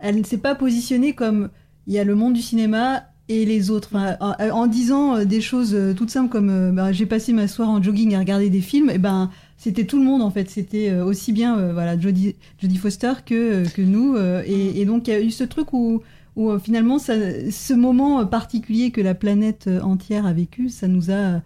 elle 0.02 0.18
ne 0.18 0.24
s'est 0.24 0.38
pas 0.38 0.56
positionnée 0.56 1.14
comme 1.14 1.50
il 1.88 1.94
y 1.94 2.00
a 2.00 2.04
le 2.04 2.16
monde 2.16 2.34
du 2.34 2.42
cinéma 2.42 3.04
et 3.30 3.46
les 3.46 3.72
autres, 3.72 3.92
en, 4.20 4.68
disant 4.68 5.16
euh, 5.16 5.26
des 5.26 5.42
choses 5.42 5.74
euh, 5.74 5.94
toutes 5.94 6.10
simples 6.10 6.30
comme 6.30 6.50
euh, 6.50 6.72
bah, 6.72 6.92
j'ai 6.92 7.06
passé 7.06 7.32
ma 7.32 7.48
soirée 7.48 7.72
en 7.72 7.82
jogging 7.82 8.14
à 8.16 8.20
regarder 8.20 8.50
des 8.50 8.60
films, 8.60 8.90
et 8.90 8.98
ben 8.98 9.30
c'était 9.58 9.86
tout 9.86 10.00
le 10.00 10.04
monde 10.04 10.22
en 10.22 10.32
fait, 10.32 10.50
c'était 10.50 10.94
aussi 11.00 11.32
bien 11.32 11.58
euh, 11.58 11.72
voilà 11.72 11.98
Jodie, 11.98 12.36
Foster 12.78 13.14
que 13.26 13.82
nous, 13.82 14.18
et, 14.18 14.86
donc 14.86 15.08
il 15.08 15.12
y 15.12 15.14
a 15.14 15.22
eu 15.22 15.32
ce 15.32 15.44
truc 15.44 15.72
où 15.74 16.02
finalement 16.64 16.98
ce 17.00 17.74
moment 17.74 18.26
particulier 18.26 18.92
que 18.92 19.02
la 19.02 19.14
planète 19.14 19.70
entière 19.82 20.26
a 20.26 20.34
vécu, 20.34 20.70
ça 20.70 20.88
nous 20.88 21.12
a, 21.12 21.42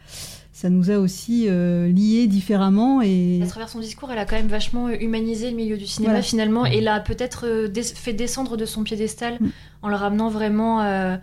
ça 0.58 0.70
nous 0.70 0.90
a 0.90 0.96
aussi 1.00 1.48
euh, 1.50 1.90
liés 1.90 2.28
différemment 2.28 3.02
et 3.02 3.42
À 3.44 3.46
travers 3.46 3.68
son 3.68 3.80
discours, 3.82 4.10
elle 4.14 4.18
a 4.20 4.24
quand 4.24 4.38
même 4.38 4.48
vachement 4.48 4.88
humanisé 4.88 5.50
le 5.52 5.56
milieu 5.58 5.76
du 5.78 5.86
cinéma 5.86 6.14
Voilà. 6.14 6.24
finalement 6.24 6.66
et 6.66 6.80
l'a 6.80 7.02
peut-être 7.02 7.46
euh, 7.46 7.68
des- 7.68 7.84
fait 7.84 8.14
descendre 8.14 8.56
de 8.56 8.64
son 8.66 8.84
piédestal 8.84 9.36
Mm. 9.42 9.48
en 9.82 9.90
le 9.90 9.96
ramenant 9.98 10.30
vraiment 10.30 10.82
euh, 10.82 11.18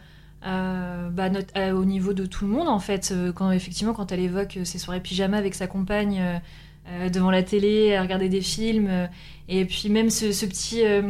euh, 0.47 1.09
bah, 1.09 1.31
notre- 1.31 1.57
euh, 1.57 1.73
au 1.73 1.87
niveau 1.87 2.13
de 2.13 2.27
tout 2.27 2.45
le 2.45 2.51
monde 2.51 2.69
en 2.69 2.79
fait. 2.79 3.15
Quand 3.35 3.51
effectivement, 3.53 3.95
quand 3.95 4.13
elle 4.13 4.21
évoque 4.21 4.59
ses 4.65 4.79
soirées 4.79 5.01
pyjama 5.01 5.39
avec 5.39 5.55
sa 5.55 5.67
compagne 5.67 6.21
devant 7.11 7.31
la 7.31 7.43
télé, 7.43 7.95
à 7.95 8.03
regarder 8.03 8.29
des 8.29 8.41
films, 8.43 9.09
et 9.49 9.65
puis 9.65 9.89
même 9.89 10.11
ce, 10.11 10.31
ce 10.33 10.45
petit 10.45 10.83
euh, 10.85 11.03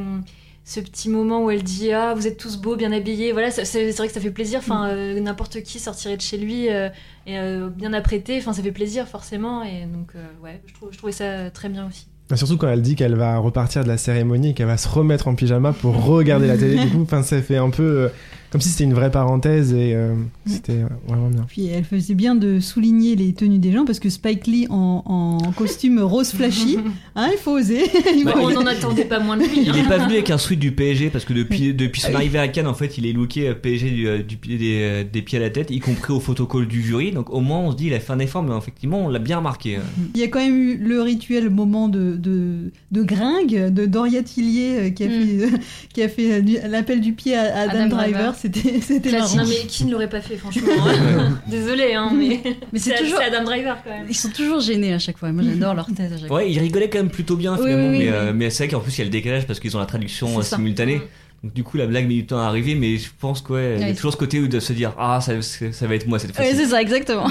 ce 0.64 0.78
petit 0.80 1.08
moment 1.08 1.44
où 1.44 1.50
elle 1.50 1.62
dit 1.64 1.90
ah 1.92 2.14
vous 2.14 2.26
êtes 2.26 2.36
tous 2.36 2.56
beaux 2.56 2.76
bien 2.76 2.92
habillés. 2.92 3.32
Voilà 3.32 3.50
ça- 3.50 3.64
c'est 3.64 3.90
vrai 3.92 4.06
que 4.08 4.14
ça 4.14 4.20
fait 4.20 4.30
plaisir. 4.30 4.60
Enfin 4.60 4.88
euh, 4.88 5.18
n'importe 5.20 5.62
qui 5.62 5.78
sortirait 5.78 6.16
de 6.16 6.22
chez 6.22 6.38
lui 6.38 6.68
euh, 6.70 6.88
et 7.26 7.38
euh, 7.38 7.68
bien 7.68 7.92
apprêté. 7.92 8.38
Enfin 8.38 8.52
ça 8.52 8.62
fait 8.62 8.72
plaisir 8.72 9.08
forcément. 9.08 9.62
Et 9.64 9.86
donc 9.86 10.10
euh, 10.14 10.24
ouais 10.42 10.60
je, 10.66 10.74
trouve, 10.74 10.90
je 10.92 10.98
trouvais 10.98 11.12
ça 11.12 11.50
très 11.50 11.68
bien 11.68 11.86
aussi. 11.88 12.06
Et 12.32 12.36
Surtout 12.36 12.56
quand 12.56 12.68
elle 12.68 12.80
dit 12.82 12.94
qu'elle 12.94 13.16
va 13.16 13.36
repartir 13.38 13.82
de 13.82 13.88
la 13.88 13.98
cérémonie 13.98 14.50
et 14.50 14.54
qu'elle 14.54 14.66
va 14.68 14.78
se 14.78 14.88
remettre 14.88 15.28
en 15.28 15.34
pyjama 15.34 15.72
pour 15.72 16.04
regarder 16.04 16.46
la 16.46 16.56
télé. 16.56 16.78
Du 16.78 16.88
coup, 16.90 17.02
enfin, 17.02 17.22
ça 17.22 17.42
fait 17.42 17.56
un 17.58 17.68
peu 17.68 17.82
euh, 17.82 18.08
comme 18.52 18.60
si 18.60 18.68
c'était 18.68 18.84
une 18.84 18.94
vraie 18.94 19.10
parenthèse 19.10 19.72
et 19.72 19.94
euh, 19.94 20.14
c'était 20.46 20.72
euh, 20.82 20.86
vraiment 21.08 21.28
bien. 21.30 21.44
puis 21.48 21.66
elle 21.66 21.84
faisait 21.84 22.14
bien 22.14 22.34
de 22.36 22.60
souligner 22.60 23.16
les 23.16 23.32
tenues 23.32 23.58
des 23.58 23.72
gens 23.72 23.84
parce 23.84 23.98
que 23.98 24.10
Spike 24.10 24.46
Lee 24.46 24.66
en, 24.70 25.02
en 25.04 25.52
costume 25.52 25.98
rose 26.00 26.30
flashy, 26.32 26.76
hein, 27.16 27.28
il 27.32 27.38
faut 27.38 27.52
oser. 27.52 27.82
Il 28.14 28.24
Bah, 28.24 28.32
faut- 28.34 28.40
on 28.46 28.50
n'en 28.50 28.66
attendait 28.66 29.06
pas 29.06 29.18
moins 29.20 29.36
de 29.38 29.42
lui 29.44 29.62
Il 29.62 29.70
hein. 29.70 29.74
est 29.74 29.88
pas 29.88 29.98
venu 29.98 30.12
avec 30.12 30.30
un 30.30 30.38
sweat 30.38 30.58
du 30.60 30.70
PSG 30.72 31.08
parce 31.10 31.24
que 31.24 31.32
depuis, 31.32 31.72
depuis 31.74 32.00
son 32.02 32.14
arrivée 32.14 32.38
à 32.38 32.46
Cannes, 32.48 32.66
en 32.68 32.74
fait, 32.74 32.98
il 32.98 33.06
est 33.06 33.12
looké 33.12 33.48
euh, 33.48 33.54
PSG 33.54 33.90
du, 33.90 34.22
du 34.22 34.36
pied 34.36 34.58
des, 34.58 35.04
des 35.10 35.22
pieds 35.22 35.38
à 35.38 35.40
la 35.40 35.50
tête, 35.50 35.70
y 35.70 35.80
compris 35.80 36.12
au 36.12 36.20
photocall 36.20 36.66
du 36.68 36.82
jury. 36.82 37.10
Donc 37.10 37.30
au 37.30 37.40
moins, 37.40 37.58
on 37.60 37.70
se 37.72 37.76
dit, 37.76 37.86
il 37.86 37.94
a 37.94 38.00
fait 38.00 38.12
un 38.12 38.18
effort, 38.18 38.42
mais 38.42 38.54
effectivement, 38.56 39.06
on 39.06 39.08
l'a 39.08 39.18
bien 39.18 39.38
remarqué. 39.38 39.76
euh. 39.76 39.80
Il 40.14 40.20
y 40.20 40.24
a 40.24 40.28
quand 40.28 40.40
même 40.40 40.56
eu 40.56 40.76
le 40.76 41.00
rituel 41.00 41.48
moment 41.48 41.88
de, 41.88 42.16
de, 42.16 42.70
de 42.90 43.02
gringue 43.02 43.72
de 43.72 43.86
Doria 43.86 44.22
Tillier 44.22 44.92
qui 44.94 45.04
a 45.04 45.06
Mm. 45.06 45.10
fait, 45.10 45.48
qui 45.94 46.02
a 46.02 46.08
fait 46.08 46.42
du- 46.42 46.58
l'appel 46.68 47.00
du 47.00 47.12
pied 47.14 47.34
à, 47.34 47.42
à 47.54 47.60
Adam, 47.62 47.72
Adam 47.84 47.88
Driver. 47.96 48.34
C'était 48.42 48.80
c'était 48.80 49.12
marrant. 49.12 49.36
non 49.36 49.44
mais 49.48 49.66
qui 49.68 49.84
ne 49.84 49.92
l'aurait 49.92 50.08
pas 50.08 50.20
fait 50.20 50.36
franchement 50.36 50.68
hein. 50.86 51.38
désolé 51.46 51.94
hein, 51.94 52.10
mais, 52.14 52.40
Mais 52.72 52.78
c'est 52.80 52.96
toujours- 52.96 53.20
Adam 53.20 53.44
Driver 53.44 53.78
quand 53.84 53.90
même 53.90 54.06
Ils 54.08 54.16
sont 54.16 54.30
toujours 54.30 54.60
gênés 54.60 54.92
à 54.92 54.98
chaque 54.98 55.16
fois. 55.18 55.30
Moi, 55.32 55.44
j'adore 55.44 55.74
leur 55.74 55.86
tête 55.86 56.12
à 56.12 56.18
chaque 56.18 56.26
fois. 56.28 56.36
Ouais, 56.38 56.50
il 56.50 56.58
rigolait 56.58 56.88
quand 56.90 56.98
même 56.98 57.10
plutôt 57.10 57.36
bien 57.36 57.54
Oui, 57.54 57.60
finalement, 57.62 57.90
oui, 57.90 57.98
oui, 57.98 58.04
mais, 58.06 58.10
oui. 58.10 58.14
euh, 58.14 58.32
mais 58.34 58.50
c'est 58.50 58.64
vrai 58.64 58.72
qu'en 58.72 58.80
plus, 58.80 58.92
il 58.96 58.98
y 58.98 59.02
a 59.02 59.04
le 59.04 59.10
décalage 59.10 59.46
parce 59.46 59.60
qu'ils 59.60 59.76
ont 59.76 59.80
la 59.80 59.86
traduction 59.86 60.38
euh, 60.38 60.42
ça. 60.42 60.56
simultanée. 60.56 60.96
Mm. 60.96 61.02
Donc 61.44 61.52
du 61.54 61.64
coup, 61.64 61.76
la 61.76 61.86
blague 61.86 62.06
met 62.06 62.14
du 62.14 62.26
temps 62.26 62.38
à 62.38 62.44
arriver, 62.44 62.74
mais 62.76 62.98
je 62.98 63.08
pense 63.18 63.40
qu'il 63.42 63.56
y 63.56 63.58
a 63.58 63.78
Ouais. 63.78 63.94
toujours 63.94 64.12
ce 64.12 64.16
côté 64.16 64.38
où 64.40 64.46
de 64.48 64.60
se 64.60 64.72
dire, 64.72 64.92
ah, 64.98 65.20
ça, 65.20 65.32
ça 65.42 65.86
va 65.88 65.94
être 65.96 66.06
moi 66.06 66.18
cette 66.20 66.30
Ouais, 66.38 66.44
fois-ci. 66.44 66.56
c'est 66.56 66.66
ça, 66.66 66.80
exactement. 66.80 67.26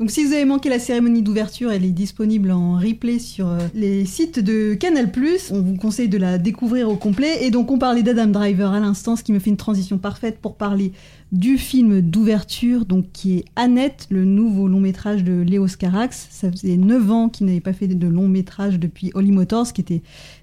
Donc 0.00 0.10
si 0.10 0.24
vous 0.24 0.32
avez 0.32 0.46
manqué 0.46 0.70
la 0.70 0.78
cérémonie 0.78 1.20
d'ouverture, 1.20 1.70
elle 1.70 1.84
est 1.84 1.90
disponible 1.90 2.52
en 2.52 2.78
replay 2.78 3.18
sur 3.18 3.48
euh, 3.48 3.58
les 3.74 4.06
sites 4.06 4.38
de 4.38 4.72
Canal+. 4.72 5.12
On 5.50 5.60
vous 5.60 5.76
conseille 5.76 6.08
de 6.08 6.16
la 6.16 6.38
découvrir 6.38 6.88
au 6.88 6.96
complet. 6.96 7.44
Et 7.44 7.50
donc 7.50 7.70
on 7.70 7.78
parlait 7.78 8.02
d'Adam 8.02 8.28
Driver 8.28 8.72
à 8.72 8.80
l'instant, 8.80 9.14
ce 9.14 9.22
qui 9.22 9.34
me 9.34 9.38
fait 9.38 9.50
une 9.50 9.58
transition 9.58 9.98
parfaite 9.98 10.38
pour 10.40 10.56
parler 10.56 10.92
du 11.32 11.58
film 11.58 12.00
d'ouverture, 12.00 12.86
donc 12.86 13.12
qui 13.12 13.36
est 13.36 13.44
Annette, 13.56 14.06
le 14.08 14.24
nouveau 14.24 14.68
long 14.68 14.80
métrage 14.80 15.22
de 15.22 15.42
Léo 15.42 15.68
Scarax. 15.68 16.28
Ça 16.30 16.50
faisait 16.50 16.78
9 16.78 17.10
ans 17.10 17.28
qu'il 17.28 17.44
n'avait 17.44 17.60
pas 17.60 17.74
fait 17.74 17.86
de 17.86 18.08
long 18.08 18.26
métrage 18.26 18.78
depuis 18.78 19.10
Holly 19.12 19.32
Motors, 19.32 19.70
qui 19.74 19.82
était 19.82 20.00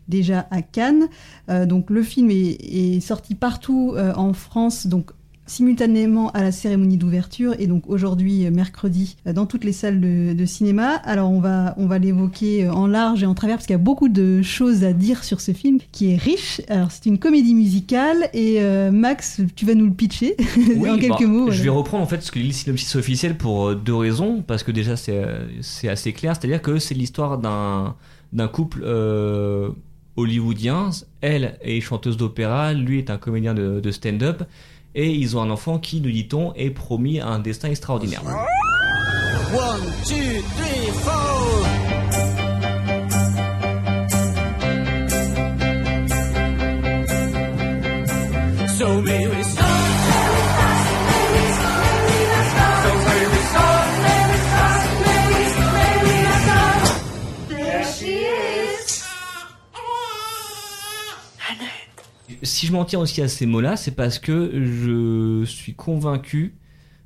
déjà 0.07 0.47
à 0.51 0.61
Cannes. 0.61 1.07
Euh, 1.49 1.65
donc 1.65 1.89
le 1.89 2.03
film 2.03 2.29
est, 2.29 2.99
sorti 2.99 3.33
partout 3.33 3.93
euh, 3.95 4.13
en 4.15 4.33
France, 4.33 4.85
donc 4.85 5.11
simultanément 5.47 6.29
à 6.31 6.43
la 6.43 6.51
cérémonie 6.51 6.97
d'ouverture 6.97 7.55
et 7.59 7.67
donc 7.67 7.83
aujourd'hui 7.87 8.45
euh, 8.45 8.51
mercredi 8.51 9.15
euh, 9.25 9.33
dans 9.33 9.45
toutes 9.45 9.63
les 9.63 9.71
salles 9.71 9.99
de, 9.99 10.33
de 10.33 10.45
cinéma. 10.45 10.95
Alors 11.03 11.31
on 11.31 11.39
va 11.39 11.73
on 11.77 11.87
va 11.87 11.97
l'évoquer 11.97 12.65
euh, 12.65 12.71
en 12.71 12.87
large 12.87 13.23
et 13.23 13.25
en 13.25 13.33
travers 13.33 13.57
parce 13.57 13.65
qu'il 13.65 13.73
y 13.73 13.79
a 13.79 13.83
beaucoup 13.83 14.09
de 14.09 14.41
choses 14.41 14.83
à 14.83 14.93
dire 14.93 15.23
sur 15.23 15.41
ce 15.41 15.53
film 15.53 15.79
qui 15.91 16.11
est 16.11 16.17
riche. 16.17 16.61
Alors 16.67 16.91
c'est 16.91 17.05
une 17.05 17.19
comédie 17.19 17.55
musicale 17.55 18.29
et 18.33 18.61
euh, 18.61 18.91
Max 18.91 19.41
tu 19.55 19.65
vas 19.65 19.73
nous 19.73 19.85
le 19.85 19.93
pitcher 19.93 20.35
Oui, 20.75 20.89
en 20.89 20.97
quelques 20.97 21.21
bah, 21.21 21.27
mots. 21.27 21.51
Je 21.51 21.63
vais 21.63 21.69
reprendre 21.69 22.03
en 22.03 22.07
fait 22.07 22.21
ce 22.21 22.31
que 22.31 22.39
lit 22.39 22.47
le 22.47 22.53
synopsis 22.53 22.95
officiel 22.95 23.37
pour 23.37 23.75
deux 23.75 23.95
raisons. 23.95 24.43
Parce 24.45 24.63
que 24.63 24.71
déjà, 24.71 24.95
c'est 24.95 25.23
c'est 25.61 25.89
assez 25.89 26.13
clair. 26.13 26.35
C'est-à-dire 26.35 26.61
que 26.61 26.79
c'est 26.79 26.95
l'histoire 26.95 27.37
d'un 27.37 27.95
d'un 28.33 28.47
couple 28.47 28.81
euh, 28.83 29.69
hollywoodien. 30.15 30.89
Elle 31.21 31.57
est 31.61 31.79
chanteuse 31.81 32.17
d'opéra, 32.17 32.73
lui 32.73 32.99
est 32.99 33.09
un 33.09 33.17
comédien 33.17 33.53
de, 33.53 33.79
de 33.79 33.91
stand-up. 33.91 34.43
Et 34.99 35.11
ils 35.11 35.37
ont 35.37 35.41
un 35.43 35.51
enfant 35.51 35.77
qui, 35.77 36.01
nous 36.01 36.09
dit-on, 36.09 36.53
est 36.55 36.71
promis 36.71 37.19
à 37.19 37.27
un 37.27 37.37
destin 37.37 37.69
extraordinaire. 37.69 38.23
Si 62.43 62.67
je 62.67 62.71
m'en 62.71 62.85
tiens 62.85 62.99
aussi 62.99 63.21
à 63.21 63.27
ces 63.27 63.45
mots-là, 63.45 63.75
c'est 63.75 63.91
parce 63.91 64.19
que 64.19 64.51
je 64.63 65.43
suis 65.45 65.73
convaincu 65.73 66.55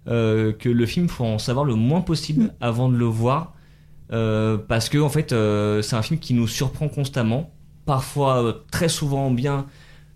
euh, 0.07 0.51
que 0.53 0.69
le 0.69 0.85
film, 0.85 1.07
faut 1.07 1.25
en 1.25 1.38
savoir 1.38 1.65
le 1.65 1.75
moins 1.75 2.01
possible 2.01 2.53
avant 2.59 2.89
de 2.89 2.95
le 2.95 3.05
voir. 3.05 3.53
Euh, 4.11 4.57
parce 4.57 4.89
que 4.89 4.97
en 4.97 5.09
fait, 5.09 5.31
euh, 5.31 5.81
c'est 5.81 5.95
un 5.95 6.01
film 6.01 6.19
qui 6.19 6.33
nous 6.33 6.47
surprend 6.47 6.89
constamment, 6.89 7.51
parfois 7.85 8.65
très 8.71 8.89
souvent 8.89 9.31
bien, 9.31 9.67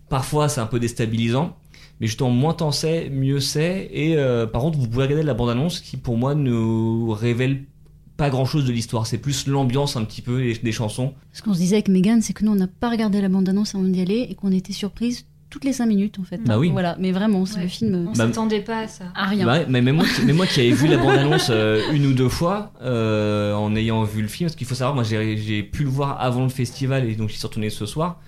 parfois 0.08 0.48
c'est 0.48 0.60
un 0.60 0.66
peu 0.66 0.78
déstabilisant. 0.80 1.56
Mais 2.00 2.06
justement, 2.08 2.30
moins 2.30 2.52
t'en 2.52 2.72
sais, 2.72 3.08
mieux 3.10 3.40
c'est. 3.40 3.88
Et 3.90 4.16
par 4.52 4.60
contre, 4.60 4.78
vous 4.78 4.86
pouvez 4.86 5.04
regarder 5.04 5.22
la 5.24 5.32
bande-annonce 5.32 5.80
qui, 5.80 5.96
pour 5.96 6.18
moi, 6.18 6.34
ne 6.34 7.10
révèle 7.12 7.64
pas 8.16 8.30
grand-chose 8.30 8.64
de 8.64 8.72
l'histoire. 8.72 9.06
C'est 9.06 9.18
plus 9.18 9.46
l'ambiance 9.46 9.96
un 9.96 10.04
petit 10.04 10.22
peu 10.22 10.44
et 10.44 10.54
des 10.54 10.72
chansons. 10.72 11.12
Ce 11.32 11.42
qu'on 11.42 11.54
se 11.54 11.58
disait 11.58 11.76
avec 11.76 11.88
Megan, 11.88 12.22
c'est 12.22 12.32
que 12.32 12.44
nous, 12.44 12.52
on 12.52 12.56
n'a 12.56 12.66
pas 12.66 12.90
regardé 12.90 13.20
la 13.20 13.28
bande-annonce 13.28 13.74
avant 13.74 13.84
d'y 13.84 14.00
aller 14.00 14.26
et 14.30 14.34
qu'on 14.34 14.52
était 14.52 14.72
surprise 14.72 15.26
toutes 15.48 15.64
les 15.64 15.72
5 15.72 15.86
minutes, 15.86 16.18
en 16.18 16.24
fait. 16.24 16.38
Bah 16.44 16.58
oui. 16.58 16.70
Voilà, 16.70 16.96
mais 16.98 17.12
vraiment, 17.12 17.46
c'est 17.46 17.58
Ouais. 17.58 17.62
le 17.62 17.68
film 17.68 17.94
on 17.94 17.98
euh, 18.10 18.14
Bah, 18.16 18.26
s'attendait 18.26 18.60
pas 18.60 18.80
à 18.80 18.88
ça 18.88 19.04
à 19.14 19.26
rien. 19.26 19.46
Ouais, 19.46 19.64
mais 19.68 19.80
même 19.80 19.96
moi, 19.96 20.04
moi 20.34 20.46
qui 20.46 20.60
avais 20.60 20.72
vu 20.72 20.88
la 20.88 20.96
bande-annonce 20.96 21.48
euh, 21.50 21.82
une 21.92 22.04
ou 22.06 22.12
deux 22.14 22.28
fois, 22.28 22.72
euh, 22.82 23.54
en 23.54 23.74
ayant 23.76 24.02
vu 24.02 24.22
le 24.22 24.28
film, 24.28 24.48
parce 24.48 24.56
qu'il 24.56 24.66
faut 24.66 24.74
savoir, 24.74 24.94
moi 24.94 25.04
j'ai 25.04 25.62
pu 25.62 25.84
le 25.84 25.88
voir 25.90 26.20
avant 26.20 26.42
le 26.42 26.48
festival 26.48 27.08
et 27.08 27.14
donc 27.14 27.28
j'y 27.30 27.36
suis 27.36 27.46
retourné 27.46 27.70
ce 27.70 27.86
soir. 27.86 28.20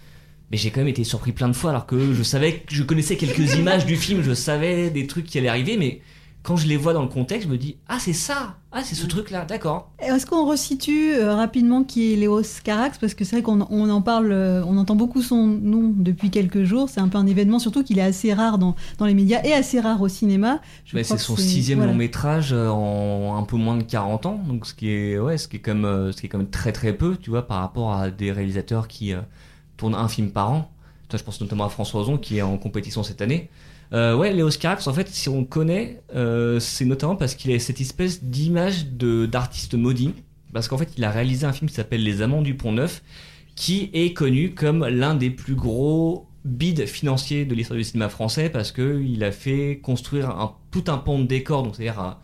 Mais 0.50 0.56
j'ai 0.56 0.70
quand 0.70 0.80
même 0.80 0.88
été 0.88 1.04
surpris 1.04 1.32
plein 1.32 1.48
de 1.48 1.52
fois 1.56 1.70
alors 1.70 1.84
que 1.86 2.14
je 2.14 2.22
savais 2.22 2.60
que 2.60 2.74
je 2.74 2.82
connaissais 2.82 3.16
quelques 3.16 3.54
images 3.56 3.84
du 3.84 3.96
film, 3.96 4.22
je 4.22 4.32
savais 4.32 4.88
des 4.88 5.06
trucs 5.06 5.26
qui 5.26 5.36
allaient 5.38 5.48
arriver, 5.48 5.76
mais 5.76 6.00
quand 6.48 6.56
je 6.56 6.66
les 6.66 6.78
vois 6.78 6.94
dans 6.94 7.02
le 7.02 7.08
contexte, 7.08 7.46
je 7.46 7.52
me 7.52 7.58
dis 7.58 7.76
ah 7.88 7.98
c'est 8.00 8.14
ça, 8.14 8.56
ah 8.72 8.82
c'est 8.82 8.94
ce 8.94 9.04
truc 9.04 9.30
là, 9.30 9.44
d'accord. 9.44 9.92
Est-ce 9.98 10.24
qu'on 10.24 10.46
resitue 10.46 11.12
euh, 11.12 11.34
rapidement 11.34 11.84
qui 11.84 12.14
est 12.14 12.16
Léos 12.16 12.40
Carax 12.64 12.96
Parce 12.96 13.12
que 13.12 13.22
c'est 13.26 13.36
vrai 13.36 13.42
qu'on 13.42 13.66
on 13.68 13.90
en 13.90 14.00
parle, 14.00 14.32
euh, 14.32 14.64
on 14.64 14.78
entend 14.78 14.96
beaucoup 14.96 15.20
son 15.20 15.46
nom 15.46 15.92
depuis 15.94 16.30
quelques 16.30 16.64
jours. 16.64 16.88
C'est 16.88 17.00
un 17.00 17.08
peu 17.08 17.18
un 17.18 17.26
événement, 17.26 17.58
surtout 17.58 17.84
qu'il 17.84 17.98
est 17.98 18.02
assez 18.02 18.32
rare 18.32 18.56
dans, 18.56 18.76
dans 18.96 19.04
les 19.04 19.12
médias 19.12 19.42
et 19.44 19.52
assez 19.52 19.78
rare 19.78 20.00
au 20.00 20.08
cinéma. 20.08 20.62
C'est 20.90 21.04
son 21.18 21.36
sixième 21.36 21.80
voilà. 21.80 21.92
long 21.92 21.98
métrage 21.98 22.54
euh, 22.54 22.70
en 22.70 23.36
un 23.36 23.42
peu 23.42 23.58
moins 23.58 23.76
de 23.76 23.82
40 23.82 24.24
ans, 24.24 24.40
donc 24.48 24.66
ce 24.66 24.72
qui 24.72 24.88
est 24.88 25.18
ouais, 25.18 25.36
ce 25.36 25.48
qui 25.48 25.56
est 25.56 25.60
comme 25.60 25.84
euh, 25.84 26.12
ce 26.12 26.20
qui 26.22 26.26
est 26.26 26.28
quand 26.30 26.38
même 26.38 26.48
très 26.48 26.72
très 26.72 26.94
peu, 26.94 27.18
tu 27.20 27.28
vois, 27.28 27.46
par 27.46 27.58
rapport 27.58 27.92
à 27.92 28.10
des 28.10 28.32
réalisateurs 28.32 28.88
qui 28.88 29.12
tournent 29.76 29.94
un 29.94 30.08
film 30.08 30.30
par 30.30 30.50
an. 30.50 30.70
Toi, 31.10 31.18
je 31.18 31.24
pense 31.24 31.42
notamment 31.42 31.66
à 31.66 31.68
François 31.68 32.00
Ozon 32.00 32.16
qui 32.16 32.38
est 32.38 32.42
en 32.42 32.56
compétition 32.56 33.02
cette 33.02 33.20
année. 33.20 33.50
Euh, 33.92 34.14
ouais, 34.14 34.32
Léos 34.32 34.50
Carax, 34.50 34.86
en 34.86 34.92
fait, 34.92 35.08
si 35.08 35.28
on 35.28 35.44
connaît, 35.44 36.02
euh, 36.14 36.60
c'est 36.60 36.84
notamment 36.84 37.16
parce 37.16 37.34
qu'il 37.34 37.52
a 37.52 37.58
cette 37.58 37.80
espèce 37.80 38.22
d'image 38.22 38.86
d'artiste 38.86 39.74
maudit, 39.74 40.14
parce 40.52 40.68
qu'en 40.68 40.78
fait, 40.78 40.90
il 40.96 41.04
a 41.04 41.10
réalisé 41.10 41.46
un 41.46 41.52
film 41.52 41.68
qui 41.68 41.74
s'appelle 41.74 42.02
Les 42.02 42.22
Amants 42.22 42.42
du 42.42 42.54
Pont 42.54 42.72
Neuf, 42.72 43.02
qui 43.54 43.90
est 43.92 44.12
connu 44.12 44.54
comme 44.54 44.86
l'un 44.86 45.14
des 45.14 45.30
plus 45.30 45.54
gros 45.54 46.28
bids 46.44 46.86
financiers 46.86 47.44
de 47.44 47.54
l'histoire 47.54 47.78
du 47.78 47.84
cinéma 47.84 48.08
français, 48.08 48.50
parce 48.50 48.72
que 48.72 49.02
il 49.02 49.24
a 49.24 49.32
fait 49.32 49.80
construire 49.82 50.30
un, 50.30 50.54
tout 50.70 50.84
un 50.88 50.98
pont 50.98 51.18
de 51.18 51.26
décor, 51.26 51.62
donc 51.62 51.76
c'est-à-dire 51.76 52.18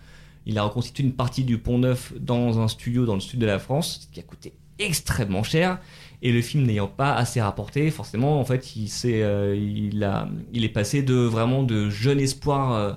il 0.47 0.59
a 0.59 0.63
reconstitué 0.63 1.05
une 1.05 1.15
partie 1.15 1.45
du 1.45 1.59
Pont 1.59 1.79
Neuf 1.79 2.13
dans 2.21 2.61
un 2.61 2.69
studio 2.69 3.07
dans 3.07 3.15
le 3.15 3.21
sud 3.21 3.41
de 3.41 3.47
la 3.47 3.59
France, 3.59 4.01
ce 4.03 4.15
qui 4.15 4.21
a 4.21 4.23
coûté 4.23 4.53
extrêmement 4.79 5.43
cher. 5.43 5.79
Et 6.27 6.33
le 6.33 6.41
film 6.41 6.65
n'ayant 6.65 6.89
pas 6.89 7.15
assez 7.15 7.39
rapporté, 7.39 7.91
forcément, 7.91 8.41
en 8.41 8.45
fait, 8.47 8.77
il, 8.77 8.89
s'est, 8.89 9.23
euh, 9.23 9.55
il, 9.55 10.03
a, 10.05 10.27
il 10.55 10.65
est 10.65 10.71
passé 10.71 11.03
de 11.03 11.15
vraiment 11.15 11.63
de 11.63 11.91
jeune 11.91 12.19
espoir 12.19 12.73
euh, 12.73 12.93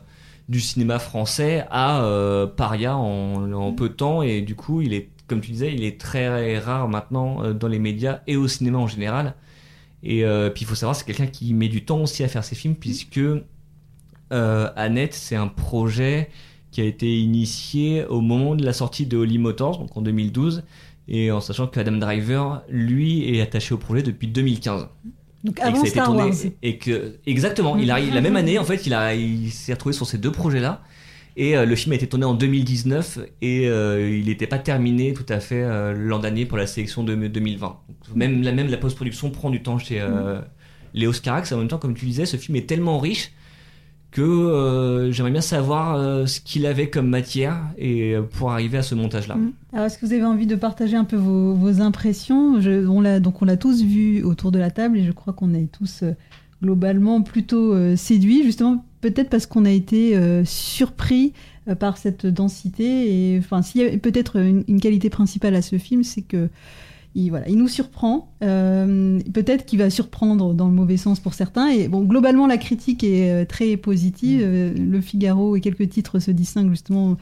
du 0.48 0.62
cinéma 0.62 0.98
français 0.98 1.66
à 1.70 2.04
euh, 2.04 2.48
paria 2.48 2.96
en, 2.96 3.74
peu 3.74 3.90
de 3.90 3.94
temps. 3.94 4.22
Et 4.22 4.40
du 4.42 4.56
coup, 4.56 4.82
il 4.82 4.94
est, 4.94 5.10
comme 5.28 5.42
tu 5.42 5.52
disais, 5.52 5.74
il 5.74 5.84
est 5.84 6.00
très 6.00 6.58
rare 6.58 6.88
maintenant 6.88 7.54
dans 7.54 7.68
les 7.68 7.80
médias 7.80 8.22
et 8.28 8.38
au 8.38 8.48
cinéma 8.48 8.78
en 8.78 8.88
général. 8.88 9.36
Et 10.04 10.24
puis 10.54 10.64
il 10.64 10.66
faut 10.66 10.76
savoir, 10.76 10.96
c'est 10.96 11.04
quelqu'un 11.04 11.28
qui 11.28 11.54
met 11.54 11.68
du 11.68 11.84
temps 11.84 12.00
aussi 12.04 12.24
à 12.24 12.30
faire 12.30 12.46
ses 12.46 12.56
films, 12.56 12.76
puisque 12.76 13.20
Annette, 14.30 15.14
c'est 15.14 15.36
un 15.36 15.50
projet 15.50 16.30
qui 16.72 16.80
a 16.80 16.86
été 16.86 17.20
initié 17.20 18.06
au 18.06 18.22
moment 18.22 18.56
de 18.56 18.64
la 18.64 18.72
sortie 18.72 19.06
de 19.06 19.18
Holly 19.18 19.38
Motors, 19.38 19.80
donc 19.80 19.98
en 19.98 20.02
2012, 20.02 20.64
et 21.08 21.32
en 21.32 21.40
sachant 21.42 21.68
que 21.68 21.80
Adam 21.80 21.94
Driver, 21.98 22.64
lui, 22.70 23.36
est 23.36 23.42
attaché 23.42 23.74
au 23.74 23.78
projet 23.78 24.04
depuis 24.04 24.28
2015. 24.28 24.88
Donc 25.44 25.60
Et 25.60 25.62
que 25.62 25.68
avant 25.68 25.76
ça 25.76 25.82
a 25.82 25.84
été 25.84 25.90
Star 25.92 26.06
tourné- 26.08 26.24
Wars. 26.24 26.34
Et 26.64 26.78
que, 26.78 27.16
exactement, 27.26 27.78
il 27.78 27.90
arrive 27.92 28.14
la 28.14 28.22
même 28.22 28.36
année, 28.36 28.58
en 28.60 28.64
fait, 28.66 28.86
il, 28.88 28.94
a, 28.94 29.14
il 29.16 29.50
s'est 29.52 29.74
retrouvé 29.74 29.94
sur 29.94 30.06
ces 30.08 30.18
deux 30.18 30.32
projets-là. 30.32 30.82
Et 31.40 31.56
euh, 31.56 31.66
le 31.68 31.76
film 31.76 31.94
a 31.94 31.96
été 31.96 32.08
tourné 32.08 32.26
en 32.26 32.34
2019 32.34 33.20
et 33.44 33.68
euh, 33.68 34.10
il 34.10 34.26
n'était 34.26 34.48
pas 34.48 34.58
terminé 34.58 35.14
tout 35.14 35.26
à 35.30 35.40
fait 35.40 35.62
euh, 35.62 35.94
l'an 35.94 36.18
dernier 36.18 36.46
pour 36.48 36.58
la 36.58 36.66
sélection 36.66 37.04
de 37.04 37.16
2020. 37.28 37.68
Donc, 37.68 37.80
même 38.16 38.42
la, 38.42 38.52
même 38.52 38.70
la 38.70 38.78
post-production 38.78 39.30
prend 39.30 39.52
du 39.52 39.62
temps 39.62 39.78
chez 39.78 40.02
euh, 40.02 40.42
Léos 40.96 41.14
Carax. 41.22 41.52
En 41.52 41.60
même 41.60 41.68
temps, 41.68 41.78
comme 41.78 41.94
tu 41.94 42.06
disais, 42.06 42.26
ce 42.26 42.38
film 42.38 42.56
est 42.56 42.66
tellement 42.68 42.98
riche 42.98 43.32
que 44.12 44.22
euh, 44.22 45.12
j'aimerais 45.12 45.32
bien 45.32 45.42
savoir 45.42 45.96
euh, 45.96 46.26
ce 46.26 46.40
qu'il 46.40 46.66
avait 46.66 46.90
comme 46.90 47.08
matière 47.08 47.58
et 47.78 48.16
euh, 48.16 48.22
pour 48.22 48.52
arriver 48.52 48.78
à 48.78 48.84
ce 48.84 48.96
montage-là. 48.96 49.36
Mm. 49.36 49.52
Alors, 49.74 49.86
est-ce 49.86 49.98
que 49.98 50.06
vous 50.06 50.14
avez 50.14 50.24
envie 50.24 50.48
de 50.48 50.56
partager 50.56 50.96
un 50.96 51.04
peu 51.04 51.18
vos, 51.18 51.82
impressions? 51.82 52.56
On 52.56 53.02
l'a, 53.02 53.20
Donc, 53.20 53.42
on 53.42 53.46
l'a 53.46 53.58
tous 53.58 53.84
vu 53.84 54.24
autour 54.24 54.52
de 54.52 54.60
la 54.60 54.72
table 54.72 54.98
et 54.98 55.04
je 55.04 55.12
crois 55.12 55.34
qu'on 55.34 55.54
est 55.54 55.72
tous 55.72 56.04
globalement 56.64 57.22
plutôt 57.22 57.76
séduits, 57.96 58.44
justement, 58.44 58.84
peut-être 59.02 59.30
parce 59.30 59.46
qu'on 59.46 59.66
a 59.66 59.70
été 59.70 60.20
surpris 60.44 61.34
par 61.80 61.98
cette 61.98 62.26
densité. 62.26 63.34
Et 63.34 63.38
enfin, 63.38 63.62
s'il 63.62 63.82
y 63.82 63.86
a 63.86 63.96
peut-être 64.00 64.38
une 64.38 64.80
qualité 64.80 65.12
principale 65.12 65.54
à 65.54 65.62
ce 65.62 65.78
film, 65.78 66.04
c'est 66.04 66.24
que. 66.24 66.50
Il, 67.18 67.30
voilà, 67.32 67.50
il 67.50 67.58
nous 67.58 67.68
surprend. 67.68 68.32
Euh, 68.44 69.20
peut-être 69.34 69.66
qu'il 69.66 69.80
va 69.80 69.90
surprendre 69.90 70.54
dans 70.54 70.68
le 70.68 70.74
mauvais 70.74 70.98
sens 70.98 71.20
pour 71.20 71.34
certains. 71.34 71.70
Et 71.70 71.88
bon, 71.88 72.04
globalement, 72.04 72.46
la 72.48 72.58
critique 72.58 73.04
est 73.04 73.32
euh, 73.32 73.44
très 73.46 73.76
positive. 73.76 74.42
Euh, 74.44 74.74
le 74.74 75.02
Figaro 75.02 75.56
et 75.56 75.60
quelques 75.62 75.90
titres 75.90 76.20
se 76.20 76.32
distinguent 76.32 76.70
justement 76.70 77.18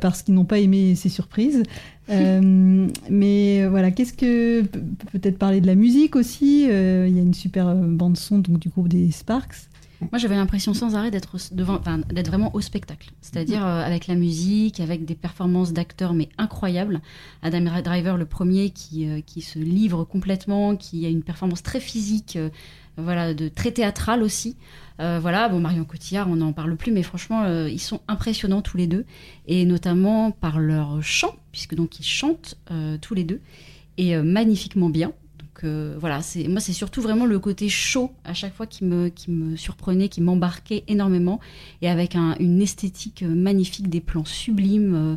parce 0.00 0.22
qu'ils 0.22 0.34
n'ont 0.34 0.44
pas 0.44 0.58
aimé 0.60 0.94
ces 0.94 1.08
surprises. 1.08 1.62
Euh, 2.08 2.86
mais 3.10 3.66
voilà, 3.66 3.90
qu'est-ce 3.90 4.12
que 4.12 4.62
pe- 4.62 4.78
peut-être 5.10 5.38
parler 5.38 5.60
de 5.60 5.66
la 5.66 5.74
musique 5.74 6.14
aussi. 6.14 6.68
Euh, 6.70 7.06
Il 7.10 7.16
y 7.16 7.18
a 7.18 7.22
une 7.22 7.34
super 7.34 7.74
bande 7.74 8.16
son 8.16 8.38
donc 8.38 8.60
du 8.60 8.68
groupe 8.68 8.86
des 8.86 9.10
Sparks. 9.10 9.56
Moi, 10.00 10.18
j'avais 10.18 10.36
l'impression 10.36 10.74
sans 10.74 10.94
arrêt 10.94 11.10
d'être 11.10 11.36
devant, 11.52 11.76
enfin, 11.76 11.98
d'être 11.98 12.28
vraiment 12.28 12.54
au 12.54 12.60
spectacle. 12.60 13.10
C'est-à-dire 13.22 13.64
euh, 13.64 13.82
avec 13.82 14.06
la 14.06 14.14
musique, 14.14 14.80
avec 14.80 15.04
des 15.04 15.14
performances 15.14 15.72
d'acteurs 15.72 16.12
mais 16.12 16.28
incroyables. 16.36 17.00
Adam 17.42 17.80
Driver, 17.82 18.16
le 18.16 18.26
premier, 18.26 18.70
qui, 18.70 19.08
euh, 19.08 19.20
qui 19.24 19.40
se 19.40 19.58
livre 19.58 20.04
complètement, 20.04 20.76
qui 20.76 21.06
a 21.06 21.08
une 21.08 21.22
performance 21.22 21.62
très 21.62 21.80
physique, 21.80 22.36
euh, 22.36 22.50
voilà, 22.98 23.34
de 23.34 23.48
très 23.48 23.72
théâtrale 23.72 24.22
aussi. 24.22 24.56
Voilà, 24.98 25.50
bon, 25.50 25.60
Marion 25.60 25.84
Cotillard, 25.84 26.30
on 26.30 26.36
n'en 26.36 26.54
parle 26.54 26.74
plus, 26.76 26.90
mais 26.90 27.02
franchement, 27.02 27.66
ils 27.66 27.78
sont 27.78 28.00
impressionnants 28.08 28.62
tous 28.62 28.78
les 28.78 28.86
deux, 28.86 29.04
et 29.46 29.66
notamment 29.66 30.30
par 30.30 30.58
leur 30.58 31.02
chant, 31.02 31.36
puisque 31.52 31.74
donc 31.74 32.00
ils 32.00 32.06
chantent 32.06 32.54
tous 33.02 33.12
les 33.12 33.24
deux, 33.24 33.42
et 33.98 34.16
magnifiquement 34.16 34.88
bien. 34.88 35.12
Donc 35.56 35.64
euh, 35.64 35.96
voilà, 35.98 36.20
c'est 36.20 36.48
moi 36.48 36.60
c'est 36.60 36.74
surtout 36.74 37.00
vraiment 37.00 37.24
le 37.24 37.38
côté 37.38 37.70
chaud 37.70 38.12
à 38.24 38.34
chaque 38.34 38.54
fois 38.54 38.66
qui 38.66 38.84
me 38.84 39.08
qui 39.08 39.30
me 39.30 39.56
surprenait, 39.56 40.08
qui 40.10 40.20
m'embarquait 40.20 40.84
énormément 40.86 41.40
et 41.80 41.88
avec 41.88 42.14
un- 42.14 42.34
une 42.40 42.60
esthétique 42.60 43.22
euh, 43.22 43.34
magnifique, 43.34 43.88
des 43.88 44.02
plans 44.02 44.26
sublimes, 44.26 44.94
euh, 44.94 45.16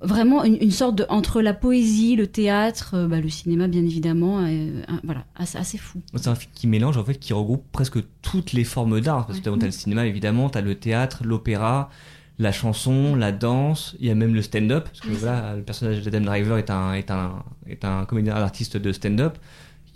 vraiment 0.00 0.44
une, 0.44 0.56
une 0.62 0.70
sorte 0.70 0.96
de 0.96 1.04
entre 1.10 1.42
la 1.42 1.52
poésie, 1.52 2.16
le 2.16 2.26
théâtre, 2.26 2.92
euh, 2.94 3.06
bah, 3.06 3.20
le 3.20 3.28
cinéma 3.28 3.68
bien 3.68 3.82
évidemment, 3.84 4.38
euh, 4.40 4.82
un- 4.88 5.00
voilà, 5.04 5.26
assez, 5.34 5.58
assez 5.58 5.76
fou. 5.76 6.00
C'est 6.14 6.28
un 6.28 6.34
film 6.34 6.52
qui 6.54 6.66
mélange 6.68 6.96
en 6.96 7.04
fait, 7.04 7.18
qui 7.18 7.34
regroupe 7.34 7.64
presque 7.70 7.98
toutes 8.22 8.52
les 8.54 8.64
formes 8.64 8.98
d'art. 9.02 9.26
Parce 9.26 9.40
que 9.40 9.50
Ouais. 9.50 9.58
t'as 9.58 9.66
le 9.66 9.72
cinéma 9.72 10.06
évidemment, 10.06 10.48
t'as 10.48 10.62
le 10.62 10.74
théâtre, 10.76 11.22
l'opéra, 11.22 11.90
la 12.38 12.50
chanson, 12.52 13.14
la 13.14 13.30
danse, 13.32 13.94
il 14.00 14.06
y 14.06 14.10
a 14.10 14.14
même 14.14 14.34
le 14.34 14.40
stand-up. 14.42 14.84
Parce 14.84 15.00
que 15.00 15.08
Oui, 15.08 15.16
voilà, 15.20 15.54
le 15.56 15.62
personnage 15.62 16.02
d'Adam 16.02 16.24
Driver 16.24 16.56
est 16.56 16.70
un, 16.70 16.94
est 16.94 17.10
un, 17.10 17.42
est 17.66 17.84
un 17.84 18.06
comédien 18.06 18.34
artiste 18.36 18.78
de 18.78 18.90
stand-up. 18.92 19.36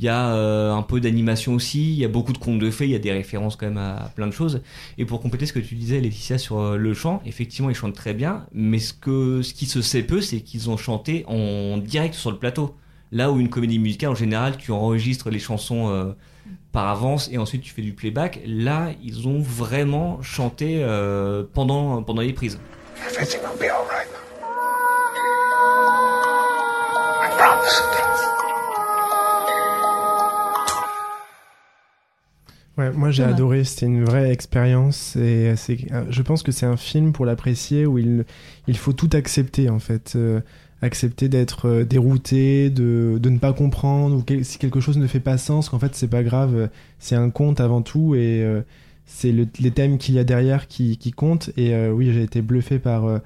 Il 0.00 0.04
y 0.04 0.08
a 0.08 0.34
euh, 0.34 0.72
un 0.72 0.80
peu 0.80 0.98
d'animation 0.98 1.52
aussi, 1.52 1.92
il 1.92 1.98
y 1.98 2.06
a 2.06 2.08
beaucoup 2.08 2.32
de 2.32 2.38
contes 2.38 2.58
de 2.58 2.70
fées, 2.70 2.86
il 2.86 2.92
y 2.92 2.94
a 2.94 2.98
des 2.98 3.12
références 3.12 3.56
quand 3.56 3.66
même 3.66 3.76
à, 3.76 4.10
plein 4.16 4.26
de 4.26 4.32
choses. 4.32 4.62
Et 4.96 5.04
pour 5.04 5.20
compléter 5.20 5.44
ce 5.44 5.52
que 5.52 5.58
tu 5.58 5.74
disais, 5.74 6.00
Laetitia, 6.00 6.38
sur 6.38 6.58
euh, 6.58 6.78
le 6.78 6.94
chant, 6.94 7.20
effectivement, 7.26 7.68
ils 7.68 7.76
chantent 7.76 7.96
très 7.96 8.14
bien, 8.14 8.46
mais 8.54 8.78
ce, 8.78 8.94
que, 8.94 9.42
ce 9.42 9.52
qui 9.52 9.66
se 9.66 9.82
sait 9.82 10.02
peu, 10.02 10.22
c'est 10.22 10.40
qu'ils 10.40 10.70
ont 10.70 10.78
chanté 10.78 11.26
en 11.28 11.76
direct 11.76 12.14
sur 12.14 12.30
le 12.30 12.38
plateau. 12.38 12.74
Là 13.12 13.30
où 13.30 13.40
une 13.40 13.50
comédie 13.50 13.78
musicale, 13.78 14.08
en 14.08 14.14
général, 14.14 14.56
tu 14.56 14.72
enregistres 14.72 15.28
les 15.28 15.38
chansons 15.38 15.90
euh, 15.90 16.12
par 16.72 16.88
avance 16.88 17.28
et 17.30 17.36
ensuite 17.36 17.60
tu 17.60 17.70
fais 17.70 17.82
du 17.82 17.92
playback, 17.92 18.40
là, 18.46 18.92
ils 19.04 19.28
ont 19.28 19.38
vraiment 19.38 20.22
chanté 20.22 20.82
pendant, 21.52 22.02
pendant 22.02 22.22
les 22.22 22.32
prises. 22.32 22.58
Ouais, 32.90 32.96
moi 32.96 33.10
j'ai 33.10 33.22
adoré, 33.24 33.64
c'était 33.64 33.86
une 33.86 34.04
vraie 34.04 34.30
expérience 34.30 35.16
et 35.16 35.54
c'est, 35.56 35.78
euh, 35.92 36.04
je 36.10 36.22
pense 36.22 36.42
que 36.42 36.52
c'est 36.52 36.66
un 36.66 36.76
film 36.76 37.12
pour 37.12 37.24
l'apprécier 37.26 37.86
où 37.86 37.98
il, 37.98 38.24
il 38.68 38.76
faut 38.76 38.92
tout 38.92 39.10
accepter 39.12 39.68
en 39.70 39.78
fait. 39.78 40.12
Euh, 40.16 40.40
accepter 40.82 41.28
d'être 41.28 41.68
euh, 41.68 41.84
dérouté, 41.84 42.70
de, 42.70 43.18
de 43.22 43.28
ne 43.28 43.36
pas 43.38 43.52
comprendre 43.52 44.16
ou 44.16 44.22
quel- 44.22 44.46
si 44.46 44.56
quelque 44.56 44.80
chose 44.80 44.96
ne 44.96 45.06
fait 45.06 45.20
pas 45.20 45.36
sens, 45.36 45.68
qu'en 45.68 45.78
fait 45.78 45.94
c'est 45.94 46.08
pas 46.08 46.22
grave, 46.22 46.54
euh, 46.56 46.66
c'est 46.98 47.16
un 47.16 47.28
conte 47.28 47.60
avant 47.60 47.82
tout 47.82 48.14
et 48.14 48.42
euh, 48.42 48.62
c'est 49.04 49.30
le- 49.30 49.46
les 49.60 49.70
thèmes 49.72 49.98
qu'il 49.98 50.14
y 50.14 50.18
a 50.18 50.24
derrière 50.24 50.68
qui, 50.68 50.96
qui 50.96 51.10
comptent. 51.12 51.50
Et 51.58 51.74
euh, 51.74 51.90
oui, 51.92 52.10
j'ai 52.14 52.22
été 52.22 52.40
bluffé 52.40 52.78
par 52.78 53.04
euh, 53.04 53.18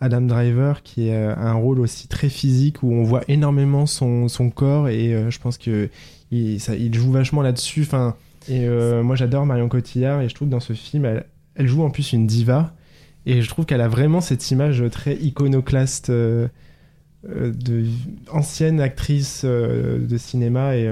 Adam 0.00 0.20
Driver 0.20 0.82
qui 0.84 1.10
a 1.10 1.36
un 1.36 1.54
rôle 1.54 1.80
aussi 1.80 2.06
très 2.06 2.28
physique 2.28 2.82
où 2.84 2.92
on 2.92 3.02
voit 3.02 3.22
énormément 3.26 3.86
son, 3.86 4.28
son 4.28 4.48
corps 4.50 4.88
et 4.88 5.12
euh, 5.12 5.30
je 5.30 5.40
pense 5.40 5.58
que 5.58 5.88
il, 6.30 6.60
ça, 6.60 6.76
il 6.76 6.94
joue 6.94 7.10
vachement 7.10 7.42
là-dessus. 7.42 7.82
Enfin, 7.82 8.14
et 8.48 8.66
euh, 8.66 9.02
moi 9.02 9.16
j'adore 9.16 9.46
Marion 9.46 9.68
Cotillard 9.68 10.22
et 10.22 10.28
je 10.28 10.34
trouve 10.34 10.48
que 10.48 10.52
dans 10.52 10.60
ce 10.60 10.72
film, 10.72 11.04
elle, 11.04 11.68
joue 11.68 11.82
en 11.82 11.90
plus 11.90 12.12
une 12.12 12.26
diva. 12.26 12.74
Et 13.26 13.42
je 13.42 13.48
trouve 13.48 13.66
qu'elle 13.66 13.82
a 13.82 13.88
vraiment 13.88 14.20
cette 14.20 14.50
image 14.50 14.82
très 14.90 15.14
iconoclaste 15.16 16.08
euh, 16.08 16.48
euh, 17.28 17.52
de 17.52 17.84
ancienne 18.30 18.80
actrice 18.80 19.42
euh, 19.44 19.98
de 19.98 20.16
cinéma. 20.16 20.76
Et 20.76 20.84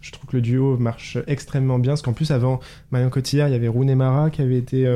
je 0.00 0.12
trouve 0.12 0.28
que 0.28 0.36
le 0.36 0.42
duo 0.42 0.76
marche 0.76 1.16
extrêmement 1.26 1.78
bien. 1.78 1.92
Parce 1.92 2.02
qu'en 2.02 2.12
plus 2.12 2.30
avant 2.30 2.60
Marion 2.90 3.08
Cotillard 3.08 3.48
il 3.48 3.52
y 3.52 3.56
avait 3.56 3.68
Rooney 3.68 3.94
Mara 3.94 4.30
qui 4.30 4.42
avait 4.42 4.58
été 4.58 4.86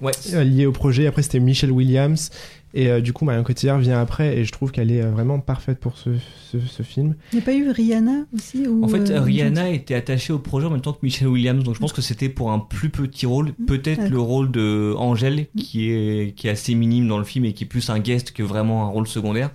Ouais. 0.00 0.12
euh, 0.32 0.44
lié 0.44 0.66
au 0.66 0.72
projet 0.72 1.06
après 1.06 1.22
c'était 1.22 1.40
Michelle 1.40 1.72
Williams 1.72 2.30
Et 2.72 2.88
euh, 2.88 3.00
du 3.00 3.12
coup, 3.12 3.24
Marion 3.24 3.42
Cotillard 3.42 3.80
vient 3.80 4.00
après, 4.00 4.38
et 4.38 4.44
je 4.44 4.52
trouve 4.52 4.70
qu'elle 4.70 4.92
est 4.92 5.02
euh, 5.02 5.10
vraiment 5.10 5.40
parfaite 5.40 5.80
pour 5.80 5.98
ce, 5.98 6.10
ce, 6.52 6.60
ce 6.60 6.82
film. 6.84 7.16
Il 7.32 7.36
n'y 7.36 7.42
a 7.42 7.44
pas 7.44 7.52
eu 7.54 7.68
Rihanna 7.68 8.26
aussi 8.32 8.66
ou, 8.68 8.84
En 8.84 8.88
fait, 8.88 9.10
euh, 9.10 9.20
Rihanna 9.20 9.70
était 9.70 9.96
attachée 9.96 10.32
au 10.32 10.38
projet 10.38 10.66
en 10.68 10.70
même 10.70 10.80
temps 10.80 10.92
que 10.92 11.00
Michelle 11.02 11.26
Williams, 11.26 11.64
donc 11.64 11.74
je 11.74 11.80
pense 11.80 11.92
que 11.92 12.00
c'était 12.00 12.28
pour 12.28 12.52
un 12.52 12.60
plus 12.60 12.88
petit 12.90 13.26
rôle, 13.26 13.52
peut-être 13.66 13.98
D'accord. 13.98 14.12
le 14.12 14.20
rôle 14.20 14.50
de 14.52 14.94
Angèle, 14.96 15.48
qui 15.56 15.90
est, 15.90 16.32
qui 16.36 16.46
est 16.46 16.50
assez 16.50 16.76
minime 16.76 17.08
dans 17.08 17.18
le 17.18 17.24
film 17.24 17.44
et 17.44 17.54
qui 17.54 17.64
est 17.64 17.66
plus 17.66 17.90
un 17.90 17.98
guest 17.98 18.30
que 18.30 18.44
vraiment 18.44 18.84
un 18.86 18.88
rôle 18.88 19.08
secondaire. 19.08 19.50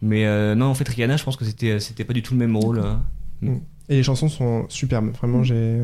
Mais 0.00 0.24
euh, 0.26 0.54
non, 0.54 0.66
en 0.66 0.74
fait, 0.74 0.88
Rihanna, 0.88 1.16
je 1.16 1.24
pense 1.24 1.36
que 1.36 1.44
c'était, 1.44 1.80
c'était 1.80 2.04
pas 2.04 2.12
du 2.12 2.22
tout 2.22 2.34
le 2.34 2.38
même 2.38 2.56
rôle. 2.56 2.78
euh. 2.78 3.56
Et 3.88 3.96
les 3.96 4.02
chansons 4.04 4.28
sont 4.28 4.66
superbes. 4.68 5.06
Mm. 5.06 5.12
Vraiment, 5.18 5.42
j'ai, 5.42 5.80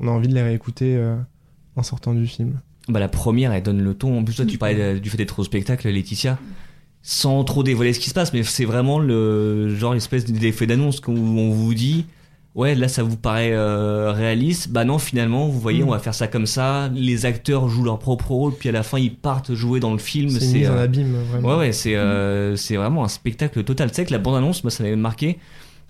on 0.00 0.08
a 0.08 0.10
envie 0.10 0.26
de 0.28 0.34
les 0.34 0.42
réécouter 0.42 0.96
euh, 0.96 1.16
en 1.76 1.84
sortant 1.84 2.12
du 2.12 2.26
film. 2.26 2.60
Bah, 2.88 3.00
la 3.00 3.08
première, 3.08 3.52
elle 3.52 3.62
donne 3.62 3.82
le 3.82 3.94
ton. 3.94 4.18
En 4.18 4.24
plus, 4.24 4.34
toi, 4.36 4.44
tu 4.46 4.58
parlais 4.58 4.94
de- 4.94 4.98
du 4.98 5.10
fait 5.10 5.16
d'être 5.18 5.38
au 5.38 5.44
spectacle, 5.44 5.88
Laetitia. 5.88 6.38
Sans 7.02 7.44
trop 7.44 7.62
dévoiler 7.62 7.92
ce 7.92 8.00
qui 8.00 8.10
se 8.10 8.14
passe, 8.14 8.32
mais 8.32 8.42
c'est 8.42 8.64
vraiment 8.64 8.98
le 8.98 9.74
genre 9.76 9.94
espèce 9.94 10.24
d'effet 10.24 10.66
d'annonce 10.66 11.00
où 11.06 11.12
on 11.12 11.50
vous 11.50 11.74
dit 11.74 12.06
Ouais, 12.54 12.74
là 12.74 12.88
ça 12.88 13.04
vous 13.04 13.16
paraît 13.16 13.52
euh, 13.52 14.10
réaliste. 14.10 14.70
Bah 14.70 14.84
non, 14.84 14.98
finalement, 14.98 15.46
vous 15.46 15.60
voyez, 15.60 15.82
Mm. 15.84 15.88
on 15.88 15.90
va 15.92 16.00
faire 16.00 16.14
ça 16.14 16.26
comme 16.26 16.46
ça. 16.46 16.90
Les 16.92 17.24
acteurs 17.24 17.68
jouent 17.68 17.84
leur 17.84 18.00
propre 18.00 18.32
rôle, 18.32 18.52
puis 18.52 18.68
à 18.68 18.72
la 18.72 18.82
fin 18.82 18.98
ils 18.98 19.14
partent 19.14 19.54
jouer 19.54 19.78
dans 19.78 19.92
le 19.92 19.98
film. 19.98 20.28
C'est 20.30 20.66
en 20.66 20.72
euh, 20.72 20.82
abîme, 20.84 21.14
vraiment. 21.30 21.48
Ouais, 21.50 21.56
ouais, 21.56 21.72
c'est 21.72 21.94
euh, 21.94 22.56
c'est 22.56 22.74
vraiment 22.76 23.04
un 23.04 23.08
spectacle 23.08 23.62
total. 23.62 23.90
Tu 23.90 23.96
sais 23.96 24.04
que 24.06 24.10
la 24.12 24.18
bande-annonce, 24.18 24.64
moi 24.64 24.72
ça 24.72 24.82
m'avait 24.82 24.96
marqué, 24.96 25.38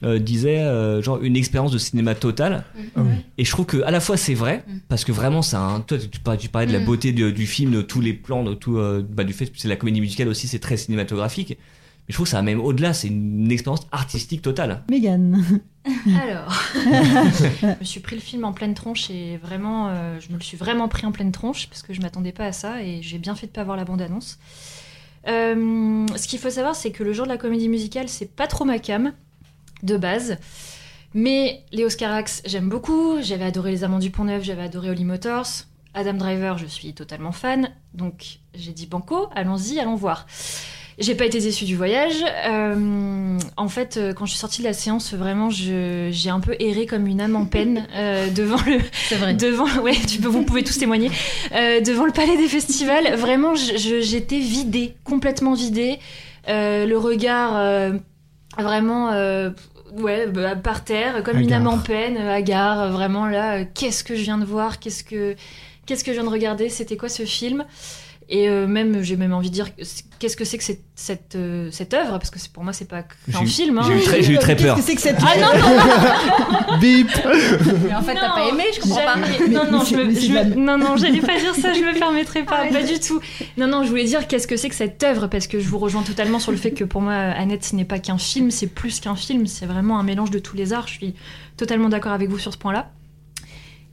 euh, 0.03 0.19
disait 0.19 0.59
genre 1.03 1.21
une 1.23 1.37
expérience 1.37 1.73
de 1.73 1.79
cinéma 1.79 2.15
totale. 2.15 2.65
Ah. 2.97 3.01
Et 3.41 3.45
je 3.45 3.51
trouve 3.53 3.67
que 3.67 3.81
à 3.83 3.91
la 3.93 4.01
fois 4.01 4.17
c'est 4.17 4.35
vrai, 4.35 4.65
parce 4.89 5.05
que 5.05 5.13
vraiment 5.13 5.43
c'est 5.43 5.57
un. 5.57 5.81
Toi, 5.81 5.99
tu 6.37 6.49
parlais, 6.49 6.67
de 6.67 6.73
la 6.73 6.81
Mm. 6.81 6.85
beauté 6.85 7.13
du 7.13 7.47
film, 7.47 7.71
de 7.73 7.83
tous 7.83 8.01
les 8.01 8.13
plans, 8.13 8.43
de 8.45 8.55
tout, 8.55 8.77
euh, 8.79 9.03
bah, 9.09 9.23
du 9.25 9.33
fait 9.33 9.47
que 9.47 9.53
c'est 9.57 9.69
la 9.69 9.77
comédie 9.77 10.01
musicale 10.01 10.29
aussi, 10.29 10.49
c'est 10.49 10.59
très 10.59 10.77
cinématographique. 10.77 11.51
Mais 11.51 12.13
je 12.13 12.15
trouve 12.15 12.25
que 12.27 12.31
ça 12.31 12.39
va 12.39 12.43
même 12.43 12.61
au-delà, 12.61 12.93
c'est 12.95 13.09
une 13.09 13.51
expérience 13.53 13.87
artistique 13.93 14.43
totale. 14.43 14.83
Mégane. 14.91 15.61
Alors, 16.21 16.53
je 16.75 17.67
me 17.81 17.85
suis 17.85 18.01
pris 18.01 18.17
le 18.17 18.21
film 18.23 18.45
en 18.45 18.53
pleine 18.53 18.75
tronche 18.75 19.09
et 19.11 19.37
vraiment, 19.37 19.89
euh, 19.89 20.19
je 20.21 20.31
me 20.33 20.39
le 20.39 20.43
suis 20.43 20.57
vraiment 20.57 20.89
pris 20.89 21.07
en 21.07 21.13
pleine 21.13 21.33
tronche 21.33 21.69
parce 21.69 21.83
que 21.83 21.93
je 21.95 22.01
m'attendais 22.01 22.33
pas 22.33 22.47
à 22.47 22.53
ça 22.53 22.83
et 22.83 23.03
j'ai 23.03 23.19
bien 23.19 23.35
fait 23.35 23.47
de 23.47 23.53
pas 23.53 23.63
voir 23.65 23.77
la 23.77 23.85
bande-annonce. 23.85 24.39
Euh, 25.29 26.07
ce 26.17 26.27
qu'il 26.27 26.39
faut 26.39 26.51
savoir, 26.51 26.75
c'est 26.75 26.91
que 26.91 27.05
le 27.05 27.13
genre 27.13 27.27
de 27.27 27.31
la 27.33 27.39
comédie 27.39 27.69
musicale, 27.69 28.09
c'est 28.09 28.31
pas 28.35 28.47
trop 28.47 28.65
ma 28.65 28.79
cam 28.79 29.13
de 29.83 29.97
base. 29.97 30.39
Mais 31.15 31.63
Léo 31.73 31.89
Scarax, 31.89 32.43
j'aime 32.45 32.69
beaucoup. 32.69 33.17
J'avais 33.23 33.45
adoré 33.45 33.71
Les 33.71 33.85
Amants 33.85 33.99
du 33.99 34.11
Pont-Neuf, 34.11 34.43
j'avais 34.45 34.63
adoré 34.63 34.91
Holly 34.91 35.05
Motors. 35.05 35.47
Adam 35.95 36.15
Driver, 36.15 36.59
je 36.59 36.67
suis 36.67 36.93
totalement 36.93 37.33
fan. 37.33 37.71
Donc 37.95 38.39
j'ai 38.55 38.73
dit 38.73 38.87
Banco, 38.87 39.29
allons-y, 39.35 39.81
allons 39.81 39.95
voir. 39.95 40.27
J'ai 40.99 41.15
pas 41.15 41.27
été 41.27 41.41
déçue 41.41 41.65
du 41.65 41.77
voyage. 41.77 42.25
Euh, 42.47 43.39
en 43.57 43.69
fait, 43.69 43.97
euh, 43.97 44.13
quand 44.13 44.27
je 44.27 44.33
suis 44.33 44.41
sortie 44.41 44.63
de 44.63 44.67
la 44.67 44.73
séance, 44.73 45.15
vraiment, 45.15 45.49
j'ai 45.49 46.29
un 46.29 46.41
peu 46.41 46.57
erré 46.59 46.87
comme 46.87 47.07
une 47.07 47.21
âme 47.21 47.37
en 47.37 47.45
peine 47.47 47.87
euh, 47.95 48.29
devant 48.31 48.61
le. 48.67 48.79
C'est 49.09 49.15
vrai. 49.15 49.35
Devant, 49.35 49.69
ouais, 49.81 49.95
tu 49.95 50.21
peux, 50.21 50.29
vous 50.29 50.43
pouvez 50.43 50.65
tous 50.65 50.77
témoigner. 50.77 51.11
Euh, 51.53 51.81
devant 51.81 52.05
le 52.05 52.13
palais 52.13 52.37
des 52.37 52.49
festivals, 52.49 53.15
vraiment, 53.15 53.55
j'étais 53.55 54.41
vidée, 54.41 54.97
complètement 55.05 55.55
vidée. 55.55 56.01
Le 56.49 56.97
regard, 56.97 57.93
vraiment, 58.63 59.13
euh, 59.13 59.51
ouais, 59.97 60.27
bah, 60.27 60.57
par 60.57 60.85
terre, 60.85 61.23
comme 61.23 61.39
une 61.39 61.53
âme 61.53 61.67
en 61.67 61.79
peine, 61.79 62.17
euh, 62.17 62.31
hagard, 62.35 62.81
euh, 62.81 62.91
vraiment 62.91 63.27
là. 63.27 63.59
euh, 63.61 63.65
qu'est-ce 63.75 64.05
que 64.05 64.15
je 64.15 64.23
viens 64.23 64.39
de 64.39 64.45
voir 64.45 64.79
Qu'est-ce 64.79 65.05
que, 65.05 65.35
qu'est-ce 65.87 66.05
que 66.05 66.13
je 66.13 66.17
viens 66.21 66.25
de 66.25 66.33
regarder 66.33 66.69
C'était 66.69 66.97
quoi 66.97 67.09
ce 67.09 67.25
film? 67.25 67.65
Et 68.31 68.49
euh, 68.49 68.67
même, 68.67 69.03
j'ai 69.03 69.17
même 69.17 69.33
envie 69.33 69.49
de 69.49 69.55
dire, 69.55 69.69
qu'est-ce 70.19 70.37
que 70.37 70.45
c'est 70.45 70.59
que 70.59 70.65
cette, 70.65 70.83
cette, 70.95 71.35
euh, 71.35 71.71
cette 71.73 71.95
œuvre? 71.95 72.19
Parce 72.19 72.29
que 72.31 72.39
pour 72.53 72.63
moi, 72.63 72.73
c'est 72.75 72.87
pas 72.89 73.05
eu- 73.43 73.47
film. 73.47 73.79
hein. 73.79 73.83
j'ai 73.87 73.97
eu 73.97 74.03
très- 74.03 74.33
eu 74.33 74.39
très 74.39 74.55
peur. 74.57 74.77
Qu'est-ce 74.77 74.87
que 74.95 75.01
c'est 75.01 75.13
que 75.15 75.19
cette 75.19 75.25
Ah 75.27 75.39
non, 75.41 75.59
non, 75.59 76.79
Bip 76.81 77.09
Mais 77.85 77.95
en 77.95 78.03
fait, 78.03 78.15
t'as 78.15 78.29
Non, 78.29 78.35
pas 78.35 78.49
aimé, 78.51 78.65
je 78.75 78.81
comprends 78.81 79.01
pas. 79.05 79.17
Non, 79.49 79.71
non, 79.71 79.85
je 79.85 79.97
me, 79.97 80.11
je 80.15 80.31
me- 80.33 80.55
non, 80.57 80.77
non, 80.77 80.97
j'allais 80.99 81.21
pas 81.21 81.39
dire 81.39 81.55
ça, 81.55 81.73
je 81.73 81.81
me 81.81 81.99
permettrai 81.99 82.43
pas, 82.45 82.59
Arrête. 82.59 82.73
pas 82.73 82.83
du 82.83 83.01
tout. 83.01 83.21
Non, 83.57 83.67
non, 83.67 83.83
je 83.85 83.89
voulais 83.89 84.05
dire 84.05 84.27
qu'est-ce 84.27 84.47
que 84.47 84.57
c'est 84.57 84.69
que 84.69 84.75
cette 84.75 85.03
œuvre, 85.03 85.27
parce 85.29 85.47
que 85.47 85.59
je 85.61 85.69
vous 85.69 85.79
rejoins 85.79 86.03
totalement 86.03 86.39
sur 86.39 86.53
le 86.53 86.59
fait 86.59 86.73
que 86.73 86.85
pour 86.85 87.01
moi, 87.01 87.15
Annette, 87.15 87.65
ce 87.65 87.75
n'est 87.77 87.85
pas 87.87 87.99
qu'un 87.99 88.19
film, 88.19 88.51
c'est 88.51 88.67
plus 88.67 89.01
qu'un 89.01 89.17
film, 89.17 89.47
c'est 89.47 89.67
vraiment 89.67 89.99
un 89.99 90.03
mélange 90.03 90.31
de 90.31 90.39
tous 90.39 90.55
les 90.57 90.73
arts. 90.75 90.87
Je 90.87 90.93
suis 90.95 91.15
totalement 91.57 91.89
d'accord 91.89 92.13
avec 92.13 92.29
vous 92.29 92.39
sur 92.39 92.53
ce 92.53 92.59
point-là. 92.59 92.91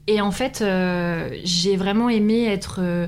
Et 0.07 0.21
en 0.21 0.31
fait, 0.31 0.59
euh, 0.61 1.29
j'ai 1.43 1.77
vraiment 1.77 2.09
aimé 2.09 2.45
être 2.45 2.79
euh, 2.81 3.07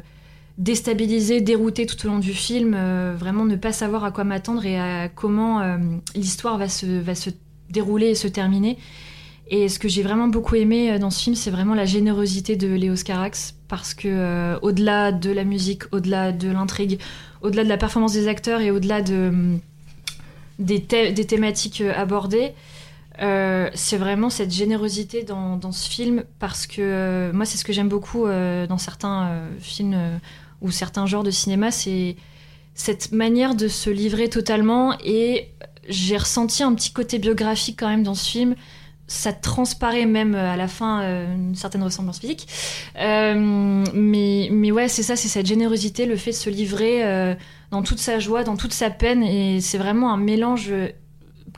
déstabilisée, 0.58 1.40
déroutée 1.42 1.86
tout 1.86 2.04
au 2.06 2.10
long 2.10 2.20
du 2.20 2.34
film, 2.34 2.74
euh, 2.76 3.16
vraiment 3.18 3.46
ne 3.46 3.56
pas 3.56 3.72
savoir 3.72 4.04
à 4.04 4.12
quoi 4.12 4.24
m'attendre 4.24 4.66
et 4.66 4.80
à 4.80 5.08
comment 5.08 5.62
euh, 5.62 5.78
l'histoire 6.16 6.58
va 6.58 6.68
se, 6.68 6.86
va 6.86 7.14
se 7.16 7.30
dérouler 7.70 8.08
et 8.08 8.16
se 8.16 8.28
terminer. 8.28 8.78
Et 9.50 9.70
ce 9.70 9.80
que 9.80 9.88
j'ai 9.88 10.02
vraiment 10.02 10.28
beaucoup 10.28 10.56
aimé 10.56 10.92
euh, 10.92 10.98
dans 10.98 11.12
ce 11.12 11.22
film, 11.22 11.36
c'est 11.36 11.52
vraiment 11.52 11.76
la 11.76 11.86
générosité 11.86 12.56
de 12.56 12.68
Léo 12.68 12.96
Scarax, 12.96 13.56
parce 13.68 13.94
que 13.94 14.58
au-delà 14.62 15.12
de 15.12 15.30
la 15.30 15.44
musique, 15.44 15.84
au-delà 15.92 16.32
de 16.32 16.50
l'intrigue, 16.50 17.00
au-delà 17.42 17.64
de 17.64 17.70
la 17.70 17.78
performance 17.78 18.14
des 18.14 18.28
acteurs 18.28 18.62
et 18.62 18.72
au-delà 18.72 19.02
de, 19.02 19.28
hum, 19.28 19.60
des, 20.58 20.80
des 20.80 21.26
thématiques 21.26 21.82
abordées, 21.82 22.54
c'est 23.20 23.98
vraiment 23.98 24.30
cette 24.30 24.52
générosité 24.52 25.24
dans, 25.24 25.58
dans 25.58 25.72
ce 25.72 25.90
film, 25.90 26.24
parce 26.40 26.66
que 26.66 27.32
moi, 27.34 27.46
c'est 27.46 27.58
ce 27.58 27.66
que 27.66 27.74
j'aime 27.74 27.90
beaucoup 27.90 28.26
dans 28.26 28.78
certains 28.78 29.42
films 29.60 29.98
ou 30.62 30.72
certains 30.72 31.06
genres 31.06 31.24
de 31.24 31.32
cinéma, 31.32 31.72
c'est 31.72 32.16
cette 32.74 33.12
manière 33.12 33.56
de 33.56 33.68
se 33.68 33.90
livrer 33.90 34.30
totalement. 34.30 34.96
Et 35.04 35.50
j'ai 35.90 36.18
ressenti 36.18 36.64
un 36.64 36.74
petit 36.74 36.92
côté 36.92 37.20
biographique 37.20 37.78
quand 37.80 37.90
même 37.90 38.04
dans 38.04 38.16
ce 38.16 38.30
film. 38.30 38.56
Ça 39.08 39.32
transparaît 39.32 40.06
même 40.06 40.36
euh, 40.36 40.52
à 40.52 40.58
la 40.58 40.68
fin 40.68 41.02
euh, 41.02 41.34
une 41.34 41.56
certaine 41.56 41.82
ressemblance 41.82 42.20
physique. 42.20 42.48
Euh, 43.00 43.84
mais, 43.94 44.50
mais 44.52 44.72
ouais, 44.72 44.90
c'est 44.90 45.04
ça, 45.04 45.16
c'est 45.16 45.30
cette 45.30 45.46
générosité, 45.46 46.06
le 46.06 46.18
fait 46.18 46.32
de 46.32 46.36
se 46.36 46.50
livrer 46.50 47.36
dans 47.72 47.84
toute 47.84 48.00
sa 48.00 48.20
joie, 48.20 48.44
dans 48.44 48.58
toute 48.58 48.74
sa 48.74 48.90
peine. 48.90 49.24
Et 49.24 49.62
c'est 49.62 49.78
vraiment 49.78 50.12
un 50.12 50.18
mélange 50.18 50.74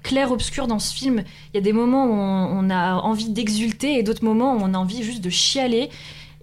clair-obscur 0.04 0.68
dans 0.68 0.80
ce 0.80 0.94
film. 0.94 1.24
Il 1.54 1.58
y 1.58 1.60
a 1.60 1.62
des 1.62 1.74
moments 1.74 2.06
où 2.06 2.14
on, 2.14 2.66
on 2.66 2.70
a 2.70 2.96
envie 2.96 3.30
d'exulter 3.30 3.98
et 3.98 4.04
d'autres 4.04 4.24
moments 4.24 4.56
où 4.56 4.60
on 4.62 4.74
a 4.74 4.78
envie 4.78 5.04
juste 5.04 5.24
de 5.24 5.30
chialer. 5.30 5.90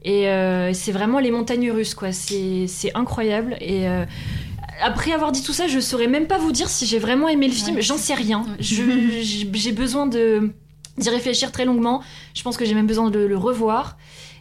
Et 0.02 0.28
euh, 0.28 0.72
c'est 0.72 0.92
vraiment 0.92 1.18
les 1.18 1.30
montagnes 1.30 1.70
russes, 1.70 1.94
quoi. 1.94 2.12
C'est 2.12 2.68
incroyable. 2.94 3.56
Et 3.60 3.88
euh, 3.88 4.04
après 4.82 5.12
avoir 5.12 5.32
dit 5.32 5.42
tout 5.42 5.52
ça, 5.52 5.66
je 5.66 5.80
saurais 5.80 6.06
même 6.06 6.26
pas 6.26 6.38
vous 6.38 6.52
dire 6.52 6.68
si 6.68 6.86
j'ai 6.86 6.98
vraiment 6.98 7.28
aimé 7.28 7.48
le 7.48 7.54
film. 7.54 7.76
Ouais. 7.76 7.82
J'en 7.82 7.96
sais 7.98 8.14
rien. 8.14 8.40
Ouais. 8.40 8.56
J'ai 8.60 9.72
besoin 9.72 10.06
d'y 10.06 11.10
réfléchir 11.10 11.52
très 11.52 11.64
longuement. 11.64 12.02
Je 12.34 12.42
pense 12.42 12.56
que 12.56 12.64
j'ai 12.64 12.74
même 12.74 12.86
besoin 12.86 13.10
de 13.10 13.18
le 13.18 13.36
revoir. 13.36 13.96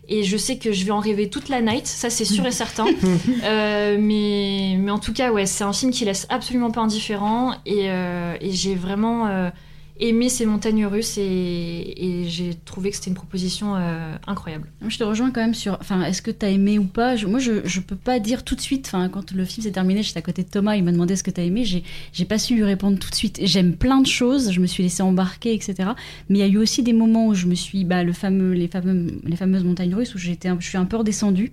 Et 0.07 0.23
je 0.23 0.37
sais 0.37 0.57
que 0.57 0.71
je 0.71 0.85
vais 0.85 0.91
en 0.91 0.99
rêver 0.99 1.29
toute 1.29 1.49
la 1.49 1.61
night, 1.61 1.87
ça 1.87 2.09
c'est 2.09 2.25
sûr 2.25 2.45
et 2.45 2.51
certain. 2.51 2.85
Euh, 3.43 3.97
mais, 3.99 4.75
mais 4.79 4.91
en 4.91 4.99
tout 4.99 5.13
cas, 5.13 5.31
ouais, 5.31 5.45
c'est 5.45 5.63
un 5.63 5.73
film 5.73 5.91
qui 5.91 6.05
laisse 6.05 6.25
absolument 6.29 6.71
pas 6.71 6.81
indifférent. 6.81 7.53
Et, 7.65 7.89
euh, 7.89 8.35
et 8.41 8.51
j'ai 8.51 8.75
vraiment 8.75 9.27
euh, 9.27 9.49
aimé 9.99 10.29
ces 10.29 10.45
montagnes 10.45 10.85
russes 10.85 11.17
et, 11.17 12.23
j'ai 12.27 12.55
trouvé 12.65 12.89
que 12.89 12.95
c'était 12.95 13.09
une 13.09 13.15
proposition 13.15 13.75
euh, 13.75 14.15
incroyable. 14.27 14.69
Je 14.87 14.97
te 14.97 15.03
rejoins 15.03 15.31
quand 15.31 15.41
même 15.41 15.53
sur. 15.53 15.77
Enfin, 15.79 16.03
est-ce 16.03 16.21
que 16.21 16.31
t'as 16.31 16.49
aimé 16.49 16.79
ou 16.79 16.85
pas? 16.85 17.15
Moi, 17.27 17.39
je, 17.39 17.65
je 17.65 17.79
peux 17.79 17.95
pas 17.95 18.19
dire 18.19 18.43
tout 18.43 18.55
de 18.55 18.61
suite. 18.61 18.87
Enfin, 18.87 19.09
quand 19.09 19.31
le 19.31 19.45
film 19.45 19.63
s'est 19.63 19.71
terminé, 19.71 20.03
j'étais 20.03 20.19
à 20.19 20.21
côté 20.21 20.43
de 20.43 20.49
Thomas, 20.49 20.75
il 20.75 20.83
m'a 20.83 20.91
demandé 20.91 21.15
ce 21.15 21.23
que 21.23 21.31
t'as 21.31 21.43
aimé. 21.43 21.63
J'ai, 21.65 22.25
pas 22.25 22.37
su 22.39 22.55
lui 22.55 22.63
répondre 22.63 22.97
tout 22.97 23.09
de 23.09 23.15
suite. 23.15 23.39
J'aime 23.43 23.73
plein 23.73 24.01
de 24.01 24.07
choses, 24.07 24.51
je 24.51 24.59
me 24.59 24.65
suis 24.65 24.83
laissée 24.83 25.03
embarquer, 25.03 25.53
etc. 25.53 25.89
Mais 26.29 26.39
il 26.39 26.41
y 26.41 26.43
a 26.43 26.47
eu 26.47 26.57
aussi 26.57 26.83
des 26.83 26.93
moments 26.93 27.27
où 27.27 27.33
je 27.33 27.45
me 27.45 27.55
suis. 27.55 27.85
Bah, 27.85 28.03
le 28.03 28.13
fameux, 28.13 28.53
les, 28.53 28.67
fameux, 28.67 29.19
les 29.23 29.35
fameuses 29.35 29.63
montagnes 29.63 29.93
russes 29.93 30.15
où 30.15 30.17
j'étais, 30.17 30.49
je 30.59 30.67
suis 30.67 30.77
un 30.77 30.85
peu 30.85 30.97
redescendue. 30.97 31.51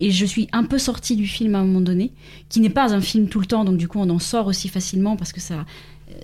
Et 0.00 0.10
je 0.10 0.24
suis 0.24 0.48
un 0.52 0.64
peu 0.64 0.78
sortie 0.78 1.16
du 1.16 1.26
film 1.26 1.54
à 1.54 1.58
un 1.58 1.64
moment 1.64 1.80
donné, 1.80 2.12
qui 2.48 2.60
n'est 2.60 2.70
pas 2.70 2.92
un 2.92 3.00
film 3.00 3.28
tout 3.28 3.40
le 3.40 3.46
temps, 3.46 3.64
donc 3.64 3.76
du 3.78 3.88
coup, 3.88 3.98
on 3.98 4.10
en 4.10 4.18
sort 4.18 4.46
aussi 4.46 4.68
facilement 4.68 5.16
parce 5.16 5.32
que 5.32 5.40
ça. 5.40 5.64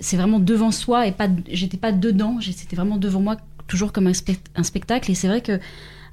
C'est 0.00 0.16
vraiment 0.16 0.38
devant 0.38 0.70
soi 0.70 1.06
et 1.06 1.12
pas. 1.12 1.28
J'étais 1.48 1.76
pas 1.76 1.92
dedans, 1.92 2.38
c'était 2.40 2.76
vraiment 2.76 2.96
devant 2.96 3.20
moi, 3.20 3.36
toujours 3.66 3.92
comme 3.92 4.06
un, 4.06 4.12
un 4.54 4.62
spectacle. 4.62 5.10
Et 5.10 5.14
c'est 5.14 5.28
vrai 5.28 5.40
que 5.40 5.58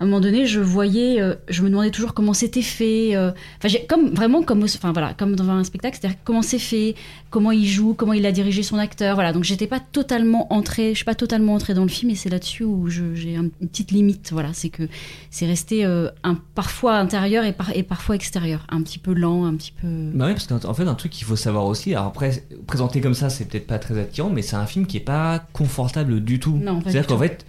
à 0.03 0.05
un 0.05 0.09
moment 0.09 0.19
donné, 0.21 0.45
je 0.45 0.59
voyais, 0.59 1.21
euh, 1.21 1.35
je 1.47 1.61
me 1.63 1.69
demandais 1.69 1.89
toujours 1.89 2.13
comment 2.13 2.33
c'était 2.33 2.61
fait. 2.61 3.15
euh, 3.15 3.31
Enfin, 3.63 3.73
comme 3.87 4.09
vraiment 4.13 4.43
comme, 4.43 4.63
enfin 4.63 4.91
voilà, 4.91 5.13
comme 5.13 5.35
dans 5.35 5.49
un 5.49 5.63
spectacle, 5.63 5.97
c'est-à-dire 5.99 6.19
comment 6.25 6.41
c'est 6.41 6.59
fait, 6.59 6.95
comment 7.29 7.51
il 7.51 7.65
joue, 7.65 7.93
comment 7.93 8.11
il 8.13 8.25
a 8.25 8.31
dirigé 8.33 8.63
son 8.63 8.77
acteur. 8.77 9.15
Voilà, 9.15 9.31
donc 9.31 9.43
j'étais 9.45 9.67
pas 9.67 9.79
totalement 9.79 10.51
entrée, 10.53 10.89
je 10.89 10.95
suis 10.97 11.05
pas 11.05 11.15
totalement 11.15 11.53
entrée 11.53 11.73
dans 11.73 11.83
le 11.83 11.87
film, 11.89 12.11
et 12.11 12.15
c'est 12.15 12.29
là-dessus 12.29 12.63
où 12.65 12.89
j'ai 12.89 13.37
un- 13.37 13.43
une 13.61 13.67
petite 13.69 13.91
limite. 13.91 14.29
Voilà, 14.33 14.49
c'est 14.53 14.69
que 14.69 14.83
c'est 15.31 15.45
resté 15.45 15.85
euh, 15.85 16.09
un, 16.23 16.37
parfois 16.55 16.95
intérieur 16.97 17.45
et, 17.45 17.53
par- 17.53 17.75
et 17.75 17.83
parfois 17.83 18.15
extérieur, 18.15 18.67
un 18.69 18.81
petit 18.81 18.99
peu 18.99 19.13
lent, 19.13 19.45
un 19.45 19.55
petit 19.55 19.71
peu. 19.71 19.87
Bah 20.13 20.25
oui, 20.27 20.33
parce 20.33 20.47
qu'en 20.47 20.59
en 20.69 20.73
fait, 20.73 20.83
un 20.87 20.95
truc 20.95 21.11
qu'il 21.13 21.25
faut 21.25 21.35
savoir 21.37 21.65
aussi, 21.65 21.93
alors 21.93 22.07
après, 22.07 22.43
présenté 22.67 22.99
comme 22.99 23.13
ça, 23.13 23.29
c'est 23.29 23.45
peut-être 23.45 23.67
pas 23.67 23.79
très 23.79 23.97
attirant, 23.97 24.29
mais 24.29 24.41
c'est 24.41 24.57
un 24.57 24.65
film 24.65 24.85
qui 24.85 24.97
est 24.97 24.99
pas 24.99 25.39
confortable 25.53 26.19
du 26.23 26.39
tout. 26.39 26.59
C'est-à-dire 26.81 27.07
qu'en 27.07 27.17
fait, 27.19 27.45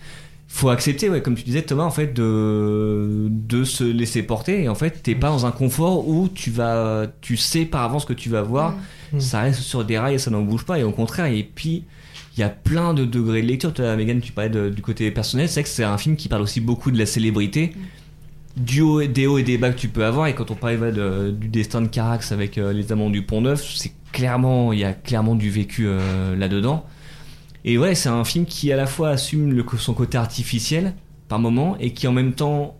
faut 0.57 0.69
accepter, 0.71 1.11
ouais, 1.11 1.21
comme 1.21 1.35
tu 1.35 1.43
disais 1.43 1.63
Thomas, 1.63 1.83
en 1.83 1.91
fait, 1.91 2.15
de, 2.15 3.27
de 3.29 3.65
se 3.65 3.83
laisser 3.83 4.23
porter. 4.23 4.63
Et 4.63 4.69
en 4.69 4.77
fait, 4.77 5.03
t'es 5.03 5.17
pas 5.17 5.29
dans 5.29 5.47
un 5.47 5.51
confort 5.51 6.07
où 6.09 6.29
tu 6.29 6.51
vas, 6.53 7.07
tu 7.21 7.37
sais 7.37 7.65
par 7.65 7.83
avance 7.83 8.03
ce 8.03 8.07
que 8.07 8.13
tu 8.13 8.29
vas 8.29 8.43
voir. 8.43 8.77
Mm. 9.13 9.19
Ça 9.21 9.41
reste 9.41 9.61
sur 9.61 9.85
des 9.85 9.99
rails 9.99 10.15
et 10.15 10.19
ça 10.19 10.31
n'en 10.31 10.43
bouge 10.43 10.65
pas. 10.65 10.79
Et 10.79 10.85
au 10.85 10.93
contraire, 10.93 11.27
et 11.27 11.43
puis 11.43 11.83
il 12.37 12.41
y 12.41 12.45
a 12.45 12.49
plein 12.49 12.95
de 12.95 13.05
degrés 13.05 13.43
de 13.43 13.49
lecture. 13.49 13.73
Toi, 13.75 13.97
Megan, 13.97 14.21
tu 14.21 14.31
parlais 14.31 14.49
de- 14.51 14.69
du 14.71 14.81
côté 14.81 15.11
personnel. 15.11 15.49
C'est 15.49 15.65
que 15.65 15.69
c'est 15.69 15.83
un 15.83 15.99
film 15.99 16.15
qui 16.15 16.29
parle 16.29 16.43
aussi 16.43 16.61
beaucoup 16.61 16.93
de 16.93 16.99
la 16.99 17.07
célébrité. 17.07 17.73
Du 18.57 18.81
haut, 18.81 19.03
des 19.03 19.27
hauts 19.27 19.39
et 19.39 19.43
des 19.43 19.59
bas 19.59 19.71
que 19.71 19.79
tu 19.81 19.89
peux 19.89 20.05
avoir. 20.05 20.29
Et 20.29 20.35
quand 20.37 20.53
on 20.53 20.55
parlait 20.55 20.77
de- 20.93 21.33
du 21.37 21.49
destin 21.49 21.81
de 21.81 21.89
Carax 21.89 22.31
avec 22.31 22.59
euh, 22.59 22.73
les 22.73 22.93
amants 22.93 23.11
du 23.11 23.23
Pont 23.23 23.41
Neuf, 23.41 23.75
c'est 23.75 23.93
clairement, 24.13 24.73
il 24.73 24.79
y 24.79 24.85
a 24.85 24.93
clairement 24.93 25.35
du 25.35 25.51
vécu 25.51 25.87
euh, 25.89 26.37
là-dedans. 26.37 26.87
Et 27.65 27.79
ouais, 27.79 27.95
c'est 27.95 28.09
un 28.11 28.25
film 28.25 28.45
qui 28.45 28.73
à 28.73 28.77
la 28.77 28.87
fois 28.87 29.11
assume 29.11 29.65
son 29.79 29.95
côté 29.95 30.19
artificiel 30.19 30.95
par 31.29 31.39
moment 31.39 31.77
et 31.81 31.93
qui 31.93 32.07
en 32.07 32.13
même 32.13 32.35
temps 32.35 32.77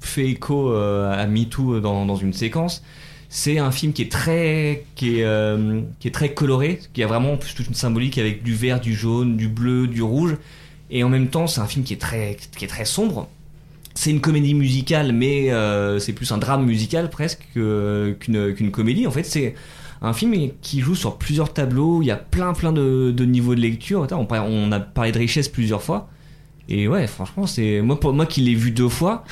fait 0.00 0.26
écho 0.26 0.72
euh, 0.72 1.12
à 1.12 1.26
MeToo 1.26 1.80
dans, 1.80 2.06
dans 2.06 2.16
une 2.16 2.32
séquence. 2.32 2.82
C'est 3.28 3.58
un 3.58 3.70
film 3.70 3.92
qui 3.92 4.02
est 4.02 4.10
très, 4.10 4.86
qui 4.94 5.18
est, 5.18 5.24
euh, 5.24 5.82
qui 6.00 6.08
est 6.08 6.12
très 6.12 6.32
coloré, 6.32 6.80
qui 6.94 7.02
a 7.02 7.06
vraiment 7.06 7.36
toute 7.36 7.66
une 7.66 7.74
symbolique 7.74 8.16
avec 8.16 8.42
du 8.42 8.54
vert, 8.54 8.80
du 8.80 8.94
jaune, 8.94 9.36
du 9.36 9.48
bleu, 9.48 9.86
du 9.86 10.00
rouge. 10.00 10.36
Et 10.90 11.04
en 11.04 11.10
même 11.10 11.28
temps, 11.28 11.46
c'est 11.46 11.60
un 11.60 11.66
film 11.66 11.84
qui 11.84 11.92
est 11.92 12.00
très, 12.00 12.38
qui 12.56 12.64
est 12.64 12.68
très 12.68 12.86
sombre. 12.86 13.28
C'est 13.94 14.10
une 14.10 14.22
comédie 14.22 14.54
musicale, 14.54 15.12
mais 15.12 15.50
euh, 15.50 15.98
c'est 15.98 16.14
plus 16.14 16.32
un 16.32 16.38
drame 16.38 16.64
musical 16.64 17.10
presque 17.10 17.46
que- 17.54 18.16
qu'une 18.18 18.54
qu'une 18.54 18.70
comédie. 18.70 19.06
En 19.06 19.10
fait, 19.10 19.24
c'est 19.24 19.54
un 20.02 20.12
film 20.12 20.34
qui 20.62 20.80
joue 20.80 20.94
sur 20.94 21.16
plusieurs 21.18 21.52
tableaux. 21.52 22.02
Il 22.02 22.06
y 22.06 22.10
a 22.10 22.16
plein, 22.16 22.52
plein 22.52 22.72
de, 22.72 23.12
de 23.16 23.24
niveaux 23.24 23.54
de 23.54 23.60
lecture. 23.60 24.06
On, 24.10 24.72
a 24.72 24.80
parlé 24.80 25.12
de 25.12 25.18
richesse 25.18 25.48
plusieurs 25.48 25.82
fois. 25.82 26.08
Et 26.70 26.86
ouais, 26.86 27.06
franchement, 27.06 27.46
c'est 27.46 27.80
moi 27.80 27.98
pour 27.98 28.12
moi 28.12 28.26
qui 28.26 28.42
l'ai 28.42 28.54
vu 28.54 28.70
deux 28.72 28.88
fois. 28.90 29.24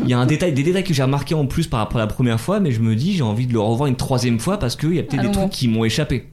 Il 0.00 0.08
y 0.08 0.14
a 0.14 0.18
un 0.18 0.26
détail, 0.26 0.52
des 0.52 0.64
détails 0.64 0.82
que 0.82 0.92
j'ai 0.92 1.02
remarqué 1.04 1.34
en 1.34 1.46
plus 1.46 1.68
par 1.68 1.78
rapport 1.78 1.98
à 1.98 2.00
la 2.00 2.08
première 2.08 2.40
fois, 2.40 2.58
mais 2.58 2.72
je 2.72 2.80
me 2.80 2.96
dis 2.96 3.12
j'ai 3.14 3.22
envie 3.22 3.46
de 3.46 3.52
le 3.52 3.60
revoir 3.60 3.86
une 3.88 3.94
troisième 3.96 4.40
fois 4.40 4.58
parce 4.58 4.74
qu'il 4.74 4.94
y 4.94 4.98
a 4.98 5.04
peut-être 5.04 5.20
Ah 5.22 5.26
des 5.28 5.32
trucs 5.32 5.50
qui 5.50 5.68
m'ont 5.68 5.84
échappé. 5.84 6.28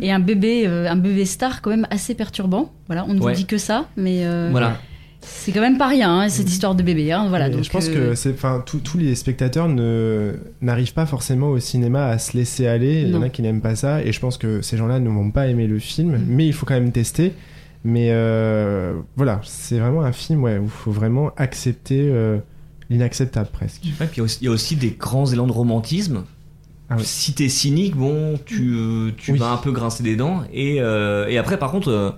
Et 0.00 0.10
un 0.10 0.18
bébé, 0.18 0.66
euh, 0.66 0.90
un 0.90 0.96
bébé 0.96 1.24
star 1.24 1.62
quand 1.62 1.70
même 1.70 1.86
assez 1.90 2.14
perturbant. 2.16 2.72
Voilà, 2.86 3.04
on 3.08 3.14
ne 3.14 3.20
Ouais. 3.20 3.32
vous 3.32 3.38
dit 3.38 3.46
que 3.46 3.56
ça, 3.58 3.88
mais 3.96 4.26
euh, 4.26 4.48
Voilà. 4.50 4.78
C'est 5.26 5.52
quand 5.52 5.60
même 5.60 5.78
pas 5.78 5.88
rien 5.88 6.20
hein, 6.20 6.28
cette 6.28 6.48
histoire 6.50 6.74
de 6.74 6.82
bébé. 6.82 7.12
hein, 7.12 7.26
voilà, 7.28 7.48
donc 7.50 7.64
je 7.64 7.70
pense 7.70 7.88
euh, 7.88 8.10
que 8.10 8.14
c'est, 8.14 8.34
tous- 8.64 8.98
les 8.98 9.14
spectateurs 9.14 9.68
ne 9.68 10.34
n'arrivent 10.62 10.94
pas 10.94 11.06
forcément 11.06 11.48
au 11.50 11.58
cinéma 11.58 12.06
à 12.06 12.18
se 12.18 12.36
laisser 12.36 12.66
aller. 12.66 13.02
Il 13.02 13.10
y 13.10 13.14
en 13.16 13.22
a 13.22 13.28
qui 13.28 13.42
n'aiment 13.42 13.60
pas 13.60 13.76
ça, 13.76 14.02
et 14.02 14.12
je 14.12 14.20
pense 14.20 14.38
que 14.38 14.62
ces 14.62 14.76
gens-là 14.76 15.00
ne 15.00 15.08
vont 15.08 15.30
pas 15.30 15.46
aimer 15.48 15.66
le 15.66 15.78
film. 15.78 16.16
Mm. 16.16 16.24
Mais 16.28 16.46
il 16.46 16.52
faut 16.52 16.66
quand 16.66 16.74
même 16.74 16.92
tester. 16.92 17.32
Mais 17.86 18.08
euh, 18.12 18.94
voilà, 19.16 19.40
c'est 19.44 19.78
vraiment 19.78 20.02
un 20.02 20.12
film 20.12 20.42
ouais, 20.42 20.56
où 20.58 20.64
il 20.64 20.70
faut 20.70 20.90
vraiment 20.92 21.32
accepter 21.36 22.00
euh, 22.10 22.38
l'inacceptable 22.88 23.48
presque. 23.52 23.82
Ouais, 24.00 24.06
puis 24.06 24.22
il 24.40 24.44
y 24.44 24.48
a 24.48 24.50
aussi- 24.50 24.76
des 24.76 24.90
grands 24.98 25.26
élans 25.26 25.46
de 25.46 25.52
romantisme. 25.52 26.24
Ah 26.90 26.96
oui. 26.98 27.02
Si 27.04 27.32
t'es 27.34 27.48
cynique, 27.48 27.96
bon, 27.96 28.38
tu, 28.44 29.12
tu 29.16 29.32
Oui. 29.32 29.38
vas 29.38 29.50
un 29.52 29.56
peu 29.56 29.70
grincer 29.72 30.02
des 30.02 30.16
dents. 30.16 30.42
Et, 30.52 30.80
euh, 30.80 31.26
et 31.28 31.38
après, 31.38 31.58
par 31.58 31.70
contre, 31.70 31.88
euh, 31.90 32.10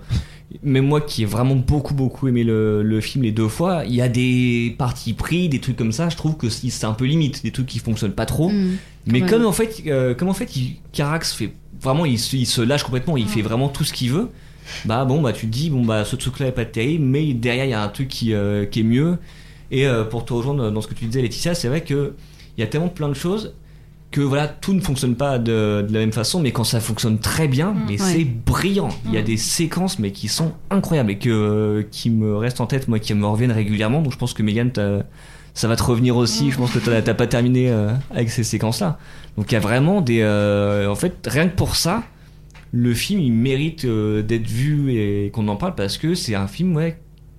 même 0.63 0.85
moi 0.87 1.01
qui 1.01 1.23
ai 1.23 1.25
vraiment 1.25 1.55
beaucoup, 1.55 1.93
beaucoup 1.93 2.27
aimé 2.27 2.43
le, 2.43 2.81
le 2.81 3.01
film 3.01 3.23
les 3.25 3.31
deux 3.31 3.47
fois, 3.49 3.83
il 3.85 3.93
y 3.95 4.01
a 4.01 4.07
des 4.09 4.75
parties 4.77 5.13
pris, 5.13 5.49
des 5.49 5.59
trucs 5.59 5.75
comme 5.75 5.91
ça, 5.91 6.09
je 6.09 6.15
trouve 6.15 6.37
que 6.37 6.49
c'est 6.49 6.85
un 6.85 6.93
peu 6.93 7.05
limite, 7.05 7.43
des 7.43 7.51
trucs 7.51 7.65
qui 7.67 7.79
fonctionnent 7.79 8.13
pas 8.13 8.25
trop. 8.25 8.49
hmm, 8.49 8.77
Mais 9.07 9.19
comme 9.29 9.45
en 9.45 9.51
fait, 9.51 9.83
euh, 9.87 10.13
comme 10.15 10.29
en 10.29 10.33
fait, 10.33 10.55
il- 10.55 10.77
Carax 10.93 11.33
fait 11.33 11.51
vraiment, 11.81 12.05
il 12.05 12.17
se, 12.17 12.35
il 12.35 12.45
se 12.47 12.61
lâche 12.61 12.83
complètement, 12.83 13.17
il 13.17 13.27
fait 13.27 13.41
vraiment 13.41 13.69
tout 13.69 13.83
ce 13.83 13.93
qu'il 13.93 14.11
veut. 14.11 14.29
Bah 14.85 15.05
bon, 15.05 15.21
bah 15.21 15.31
tu 15.33 15.47
te 15.47 15.51
dis 15.51 15.69
bon 15.69 15.85
bah 15.85 16.03
ce 16.05 16.15
truc-là 16.17 16.47
est 16.47 16.51
pas 16.51 16.65
terrible, 16.65 17.05
mais 17.05 17.33
derrière 17.33 17.65
il 17.65 17.71
y 17.71 17.73
a 17.73 17.81
un 17.81 17.87
truc 17.89 18.07
qui, 18.09 18.33
euh, 18.33 18.65
qui 18.65 18.81
est 18.81 18.83
mieux. 18.83 19.17
Et 19.71 19.85
euh, 19.87 20.03
pour 20.05 20.25
te 20.25 20.33
rejoindre 20.33 20.71
dans 20.71 20.81
ce 20.81 20.87
que 20.87 20.93
tu 20.93 21.05
disais, 21.05 21.21
Laetitia, 21.21 21.55
c'est 21.55 21.67
vrai 21.67 21.81
que 21.83 22.13
il 22.57 22.61
y 22.61 22.63
a 22.63 22.67
tellement 22.67 22.89
plein 22.89 23.09
de 23.09 23.13
choses 23.13 23.53
que 24.11 24.21
voilà 24.21 24.47
tout 24.47 24.73
ne 24.73 24.79
fonctionne 24.79 25.15
pas 25.15 25.37
de, 25.37 25.85
de 25.87 25.93
la 25.93 25.99
même 25.99 26.13
façon, 26.13 26.39
mais 26.39 26.51
quand 26.51 26.63
ça 26.63 26.79
fonctionne 26.79 27.19
très 27.19 27.47
bien, 27.47 27.71
Mm. 27.73 27.79
mais 27.87 28.01
Ouais. 28.01 28.13
c'est 28.13 28.23
brillant. 28.23 28.89
Il 29.05 29.13
y 29.13 29.17
a 29.17 29.21
des 29.21 29.37
séquences 29.37 29.99
mais 29.99 30.11
qui 30.11 30.27
sont 30.29 30.53
incroyables 30.69 31.11
et 31.11 31.17
que 31.17 31.29
euh, 31.29 31.83
qui 31.91 32.09
me 32.09 32.35
restent 32.37 32.61
en 32.61 32.67
tête, 32.67 32.87
moi, 32.87 32.99
qui 32.99 33.13
me 33.13 33.25
reviennent 33.25 33.51
régulièrement. 33.51 34.01
Donc 34.01 34.13
je 34.13 34.17
pense 34.17 34.33
que 34.33 34.43
Megan, 34.43 34.71
ça 35.53 35.67
va 35.67 35.75
te 35.75 35.83
revenir 35.83 36.15
aussi. 36.15 36.51
Je 36.51 36.57
pense 36.57 36.71
que 36.71 36.79
t'as 36.79 37.13
pas 37.13 37.27
terminé 37.27 37.69
euh, 37.69 37.91
avec 38.11 38.29
ces 38.29 38.43
séquences-là. 38.43 38.97
Donc 39.37 39.51
il 39.51 39.55
y 39.55 39.57
a 39.57 39.61
vraiment 39.61 40.01
des. 40.01 40.21
euh, 40.21 40.89
en 40.89 40.95
fait, 40.95 41.27
rien 41.27 41.47
que 41.49 41.55
pour 41.55 41.75
ça, 41.75 42.03
le 42.71 42.93
film 42.93 43.19
il 43.21 43.33
mérite 43.33 43.85
d'être 43.85 44.47
vu 44.47 44.93
et 44.93 45.31
qu'on 45.33 45.47
en 45.49 45.55
parle 45.57 45.75
parce 45.75 45.97
que 45.97 46.15
c'est 46.15 46.35
un 46.35 46.47
film, 46.47 46.75
ouais, 46.75 46.97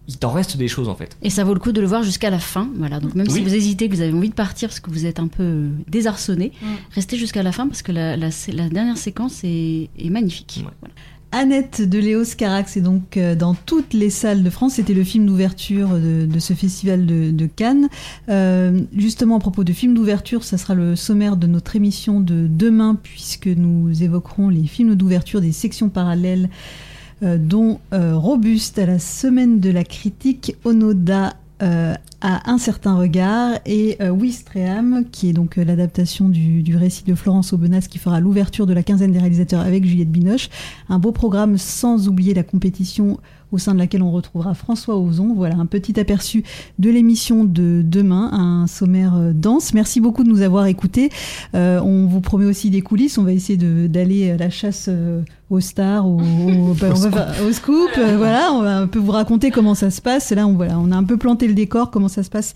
il 0.09 0.17
t'en 0.17 0.31
reste 0.33 0.57
des 0.57 0.69
choses 0.69 0.89
en 0.89 0.95
fait. 0.95 1.17
Et 1.23 1.31
ça 1.31 1.45
vaut 1.45 1.55
le 1.55 1.61
coup 1.61 1.73
de 1.73 1.81
le 1.81 1.87
voir 1.87 2.03
jusqu'à 2.03 2.31
la 2.31 2.39
fin. 2.39 2.69
Voilà, 2.77 2.99
donc 2.99 3.15
même 3.15 3.27
Oui. 3.29 3.35
si 3.35 3.43
vous 3.43 3.55
hésitez, 3.55 3.89
que 3.89 3.95
vous 3.95 4.01
avez 4.01 4.13
envie 4.13 4.31
de 4.31 4.35
partir 4.35 4.69
parce 4.69 4.81
que 4.81 4.91
vous 4.91 5.05
êtes 5.07 5.21
un 5.21 5.29
peu 5.29 5.43
euh, 5.43 5.69
désarçonné, 5.89 6.53
Mm. 6.63 6.67
restez 6.95 7.17
jusqu'à 7.19 7.43
la 7.43 7.53
fin 7.53 7.67
parce 7.69 7.83
que 7.83 7.93
la, 7.93 8.17
la- 8.17 8.31
la 8.53 8.69
dernière 8.69 8.97
séquence 8.99 9.45
est, 9.45 9.91
est 9.99 10.11
magnifique. 10.11 10.63
Ouais. 10.65 10.73
Voilà. 10.81 10.95
Annette 11.31 11.87
de 11.87 11.99
Léos 11.99 12.25
Carax 12.39 12.79
est 12.79 12.81
donc 12.81 13.19
euh, 13.19 13.35
dans 13.35 13.53
toutes 13.55 13.93
les 13.93 14.09
salles 14.09 14.43
de 14.43 14.49
France. 14.49 14.77
C'était 14.77 14.95
le 14.95 15.05
film 15.05 15.27
d'ouverture 15.27 15.91
de, 15.91 16.25
de 16.25 16.39
ce 16.39 16.55
festival 16.55 17.05
de, 17.05 17.31
de 17.33 17.45
Cannes. 17.45 17.91
Euh, 18.31 18.81
justement, 18.97 19.37
à 19.37 19.39
propos 19.39 19.63
de 19.63 19.75
film 19.75 19.93
d'ouverture, 19.93 20.43
ça 20.43 20.57
sera 20.57 20.75
le 20.75 20.97
sommaire 20.97 21.37
de 21.37 21.47
notre 21.47 21.77
émission 21.77 22.21
de 22.21 22.47
demain, 22.49 22.97
puisque 23.03 23.47
nous 23.47 24.03
évoquerons 24.03 24.49
les 24.49 24.67
films 24.67 24.95
d'ouverture 24.95 25.43
des 25.43 25.53
sections 25.53 25.91
parallèles, 25.91 26.49
euh, 26.49 26.49
dont 27.23 27.81
euh, 27.93 28.17
Robuste 28.17 28.79
à 28.79 28.87
la 28.87 28.99
semaine 28.99 29.61
de 29.61 29.71
la 29.71 29.85
critique, 29.85 30.57
Onoda 30.65 31.35
euh, 31.63 31.95
à 32.21 32.51
un 32.51 32.59
certain 32.59 32.97
regard 32.97 33.59
et 33.65 33.97
euh, 34.01 34.17
qui 35.13 35.29
est 35.29 35.33
donc 35.33 35.57
euh, 35.57 35.65
l'adaptation 35.65 36.29
du, 36.29 36.63
du 36.63 36.77
récit 36.77 37.05
de 37.05 37.15
Florence 37.15 37.53
Aubenas 37.53 37.87
qui 37.89 37.99
fera 37.99 38.21
l'ouverture 38.21 38.67
de 38.67 38.73
la 38.73 38.83
quinzaine 38.83 39.13
des 39.13 39.19
réalisateurs 39.19 39.61
avec 39.61 39.85
Juliette 39.85 40.11
Binoche. 40.11 40.51
Un 40.89 40.99
beau 40.99 41.13
programme 41.13 41.59
sans 41.59 42.09
oublier 42.09 42.35
la 42.35 42.43
compétition 42.43 43.19
au 43.53 43.59
sein 43.59 43.75
de 43.75 43.79
laquelle 43.79 44.03
on 44.03 44.11
retrouvera 44.11 44.55
François 44.55 44.97
Ozon. 44.99 45.35
Voilà 45.35 45.57
un 45.57 45.67
petit 45.67 45.99
aperçu 45.99 46.45
de 46.79 46.91
l'émission 46.91 47.45
de 47.45 47.83
demain, 47.85 48.31
un 48.33 48.67
sommaire 48.67 49.15
euh, 49.17 49.33
dense. 49.33 49.75
Merci 49.75 50.01
beaucoup 50.01 50.25
de 50.25 50.29
nous 50.29 50.43
avoir 50.43 50.67
écoutés. 50.67 51.11
Euh, 51.55 51.81
on 51.81 52.07
vous 52.07 52.21
promet 52.21 52.45
aussi 52.45 52.71
des 52.71 52.83
coulisses. 52.83 53.19
On 53.19 53.25
va 53.25 53.33
essayer 53.33 53.57
d'aller 53.89 54.31
à 54.31 54.37
la 54.37 54.51
chasse 54.51 54.87
euh, 54.89 55.23
aux 55.51 55.61
stars, 55.61 56.07
au, 56.07 56.19
au- 56.21 56.75
bah, 56.81 56.89
on 56.95 56.99
va 57.09 57.11
faire- 57.33 57.47
au 57.49 57.53
scoop. 57.53 57.91
euh, 57.99 58.17
voilà, 58.19 58.51
on 58.53 58.63
va 58.63 58.77
un 58.79 58.87
peu 58.87 58.99
vous 58.99 59.13
raconter 59.13 59.51
comment 59.51 59.75
ça 59.75 59.91
se 59.91 60.01
passe. 60.03 60.31
Là, 60.31 60.47
on, 60.47 60.53
voilà, 60.55 60.79
on 60.79 60.91
a 60.93 60.97
un 60.97 61.05
peu 61.05 61.17
planté 61.17 61.47
le 61.49 61.55
décor, 61.55 61.91
comment 61.91 62.09
ça 62.09 62.23
se 62.23 62.29
passe 62.31 62.55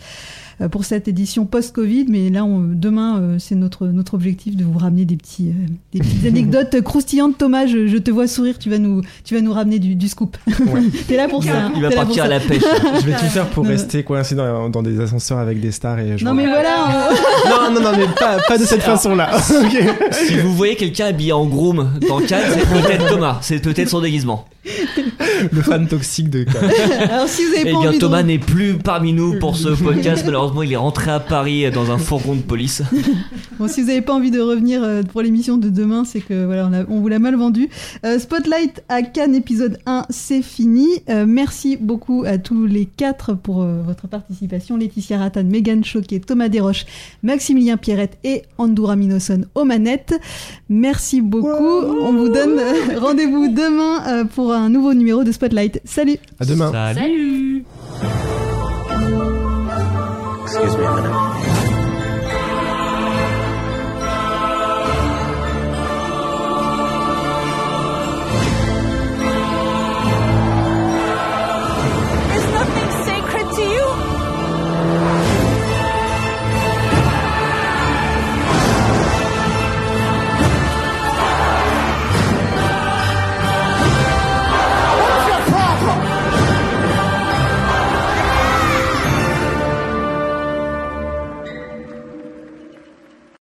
euh, 0.61 0.69
pour 0.69 0.85
cette 0.85 1.09
édition 1.09 1.47
post-Covid. 1.47 2.05
Mais 2.09 2.29
là, 2.29 2.45
on- 2.45 2.61
demain, 2.61 3.19
euh, 3.19 3.37
c'est 3.39 3.55
notre, 3.55 3.87
notre 3.87 4.13
objectif 4.15 4.57
de 4.57 4.65
vous 4.65 4.79
ramener 4.79 5.07
des, 5.07 5.17
petits, 5.17 5.49
euh, 5.49 5.67
des 5.95 6.01
petites 6.01 6.27
anecdotes 6.27 6.81
croustillantes. 6.83 7.39
Thomas, 7.39 7.67
je, 7.67 7.87
je 7.87 7.97
te 7.97 8.11
vois 8.11 8.27
sourire. 8.27 8.59
Tu 8.59 8.69
vas 8.69 8.79
nous, 8.79 9.01
tu 9.25 9.35
vas 9.35 9.41
nous 9.41 9.53
ramener 9.55 9.79
du, 9.79 9.95
du 9.95 10.09
scoop. 10.09 10.37
T'es 11.09 11.17
là 11.17 11.29
pour 11.29 11.43
ça. 11.43 11.51
hein. 11.67 11.73
Il 11.75 11.81
va 11.83 11.91
partir 11.91 12.25
à 12.25 12.29
la 12.29 12.41
pêche. 12.41 12.63
Je 13.01 13.07
vais 13.07 13.17
tout 13.17 13.25
faire 13.25 13.47
pour 13.47 13.65
Non. 13.65 13.71
rester 13.71 14.03
coincé 14.05 14.35
dans, 14.35 14.69
dans 14.69 14.83
des 14.83 15.01
ascenseurs 15.01 15.39
avec 15.39 15.61
des 15.61 15.73
stars 15.73 15.99
et 16.01 16.19
je 16.19 16.25
Non 16.27 16.35
mais 16.35 16.47
voilà. 16.47 16.69
on- 16.87 17.73
non, 17.73 17.81
non, 17.81 17.91
non, 17.91 17.97
mais 17.97 18.05
pas, 18.21 18.37
pas 18.47 18.59
de 18.59 18.65
cette 18.65 18.83
façon-là. 18.83 19.31
Si 20.13 20.39
vous 20.39 20.53
voyez 20.55 20.77
quelqu'un 20.77 21.07
habillé 21.07 21.33
en 21.33 21.47
groom 21.47 21.91
dans 22.09 22.19
Cannes, 22.21 22.43
c'est 22.53 22.82
peut-être 22.83 23.09
Thomas, 23.09 23.39
c'est 23.43 23.61
peut-être 23.61 23.89
son 23.89 24.01
déguisement. 24.01 24.47
Le 25.53 25.61
fan 25.61 25.89
toxique 25.89 26.31
de 26.31 26.47
Alors 27.11 27.27
si 27.29 27.45
vous 27.45 27.53
avez 27.55 27.63
Eh 27.63 27.73
pas 27.73 27.81
bien, 27.81 27.89
envie 27.89 27.97
de- 27.97 28.01
Thomas 28.01 28.23
n'est 28.23 28.39
plus 28.39 28.75
parmi 28.75 29.13
nous 29.13 29.39
pour 29.41 29.57
ce 29.57 29.71
podcast. 29.71 30.23
Malheureusement, 30.25 30.63
il 30.63 30.73
est 30.73 30.77
rentré 30.77 31.11
à 31.11 31.19
Paris 31.19 31.69
dans 31.73 31.91
un 31.91 31.99
fourgon 31.99 32.35
de 32.37 32.43
police. 32.43 32.83
Bon, 33.59 33.69
si 33.69 33.83
vous 33.83 33.89
n'avez 33.89 34.01
pas 34.01 34.15
envie 34.15 34.31
de 34.31 34.41
revenir 34.41 34.83
euh, 34.83 35.03
pour 35.03 35.21
l'émission 35.23 35.57
de 35.57 35.69
demain, 35.69 36.05
c'est 36.05 36.21
que 36.21 36.47
voilà, 36.47 36.69
on, 36.69 36.73
a- 36.73 36.85
on 36.89 37.01
vous 37.01 37.09
l'a 37.09 37.19
mal 37.19 37.37
vendu. 37.37 37.69
Euh, 38.05 38.19
Spotlight 38.19 38.83
à 38.89 39.03
Cannes 39.03 39.35
épisode 39.35 39.79
1, 39.87 40.07
c'est 40.11 40.43
fini. 40.43 40.87
Euh, 41.11 41.27
merci 41.29 41.77
beaucoup 41.77 42.25
à 42.27 42.39
tous 42.39 42.65
les 42.67 42.87
quatre 42.87 43.35
pour 43.35 43.63
euh, 43.63 43.81
votre 43.87 44.09
participation. 44.09 44.77
Laetitia 44.77 45.19
Ratan, 45.19 45.45
Megan 45.45 45.85
Choquet, 45.85 46.21
Thomas 46.21 46.49
Desroches, 46.49 46.87
Maximilien 47.23 47.77
Pierrette 47.77 48.17
et 48.25 48.43
Andoura 48.59 48.97
Minoson 48.97 49.45
aux 49.55 49.65
manettes. 49.65 50.19
Merci 50.69 51.21
beaucoup. 51.21 51.47
On 51.55 52.13
vous 52.15 52.31
donne 52.31 52.59
euh, 52.59 52.72
rendez-vous 52.99 53.49
demain 53.49 54.03
euh, 54.07 54.25
pour 54.25 54.53
un 54.53 54.69
nouveau 54.69 54.95
numéro 54.95 55.25
de 55.25 55.33
Spotlight. 55.33 55.81
Salut 55.85 56.19
À 56.41 56.45
demain. 56.45 56.71
Salut. 56.73 57.01
Salut 57.01 57.65
Excuse 60.45 60.77
me. 60.77 61.12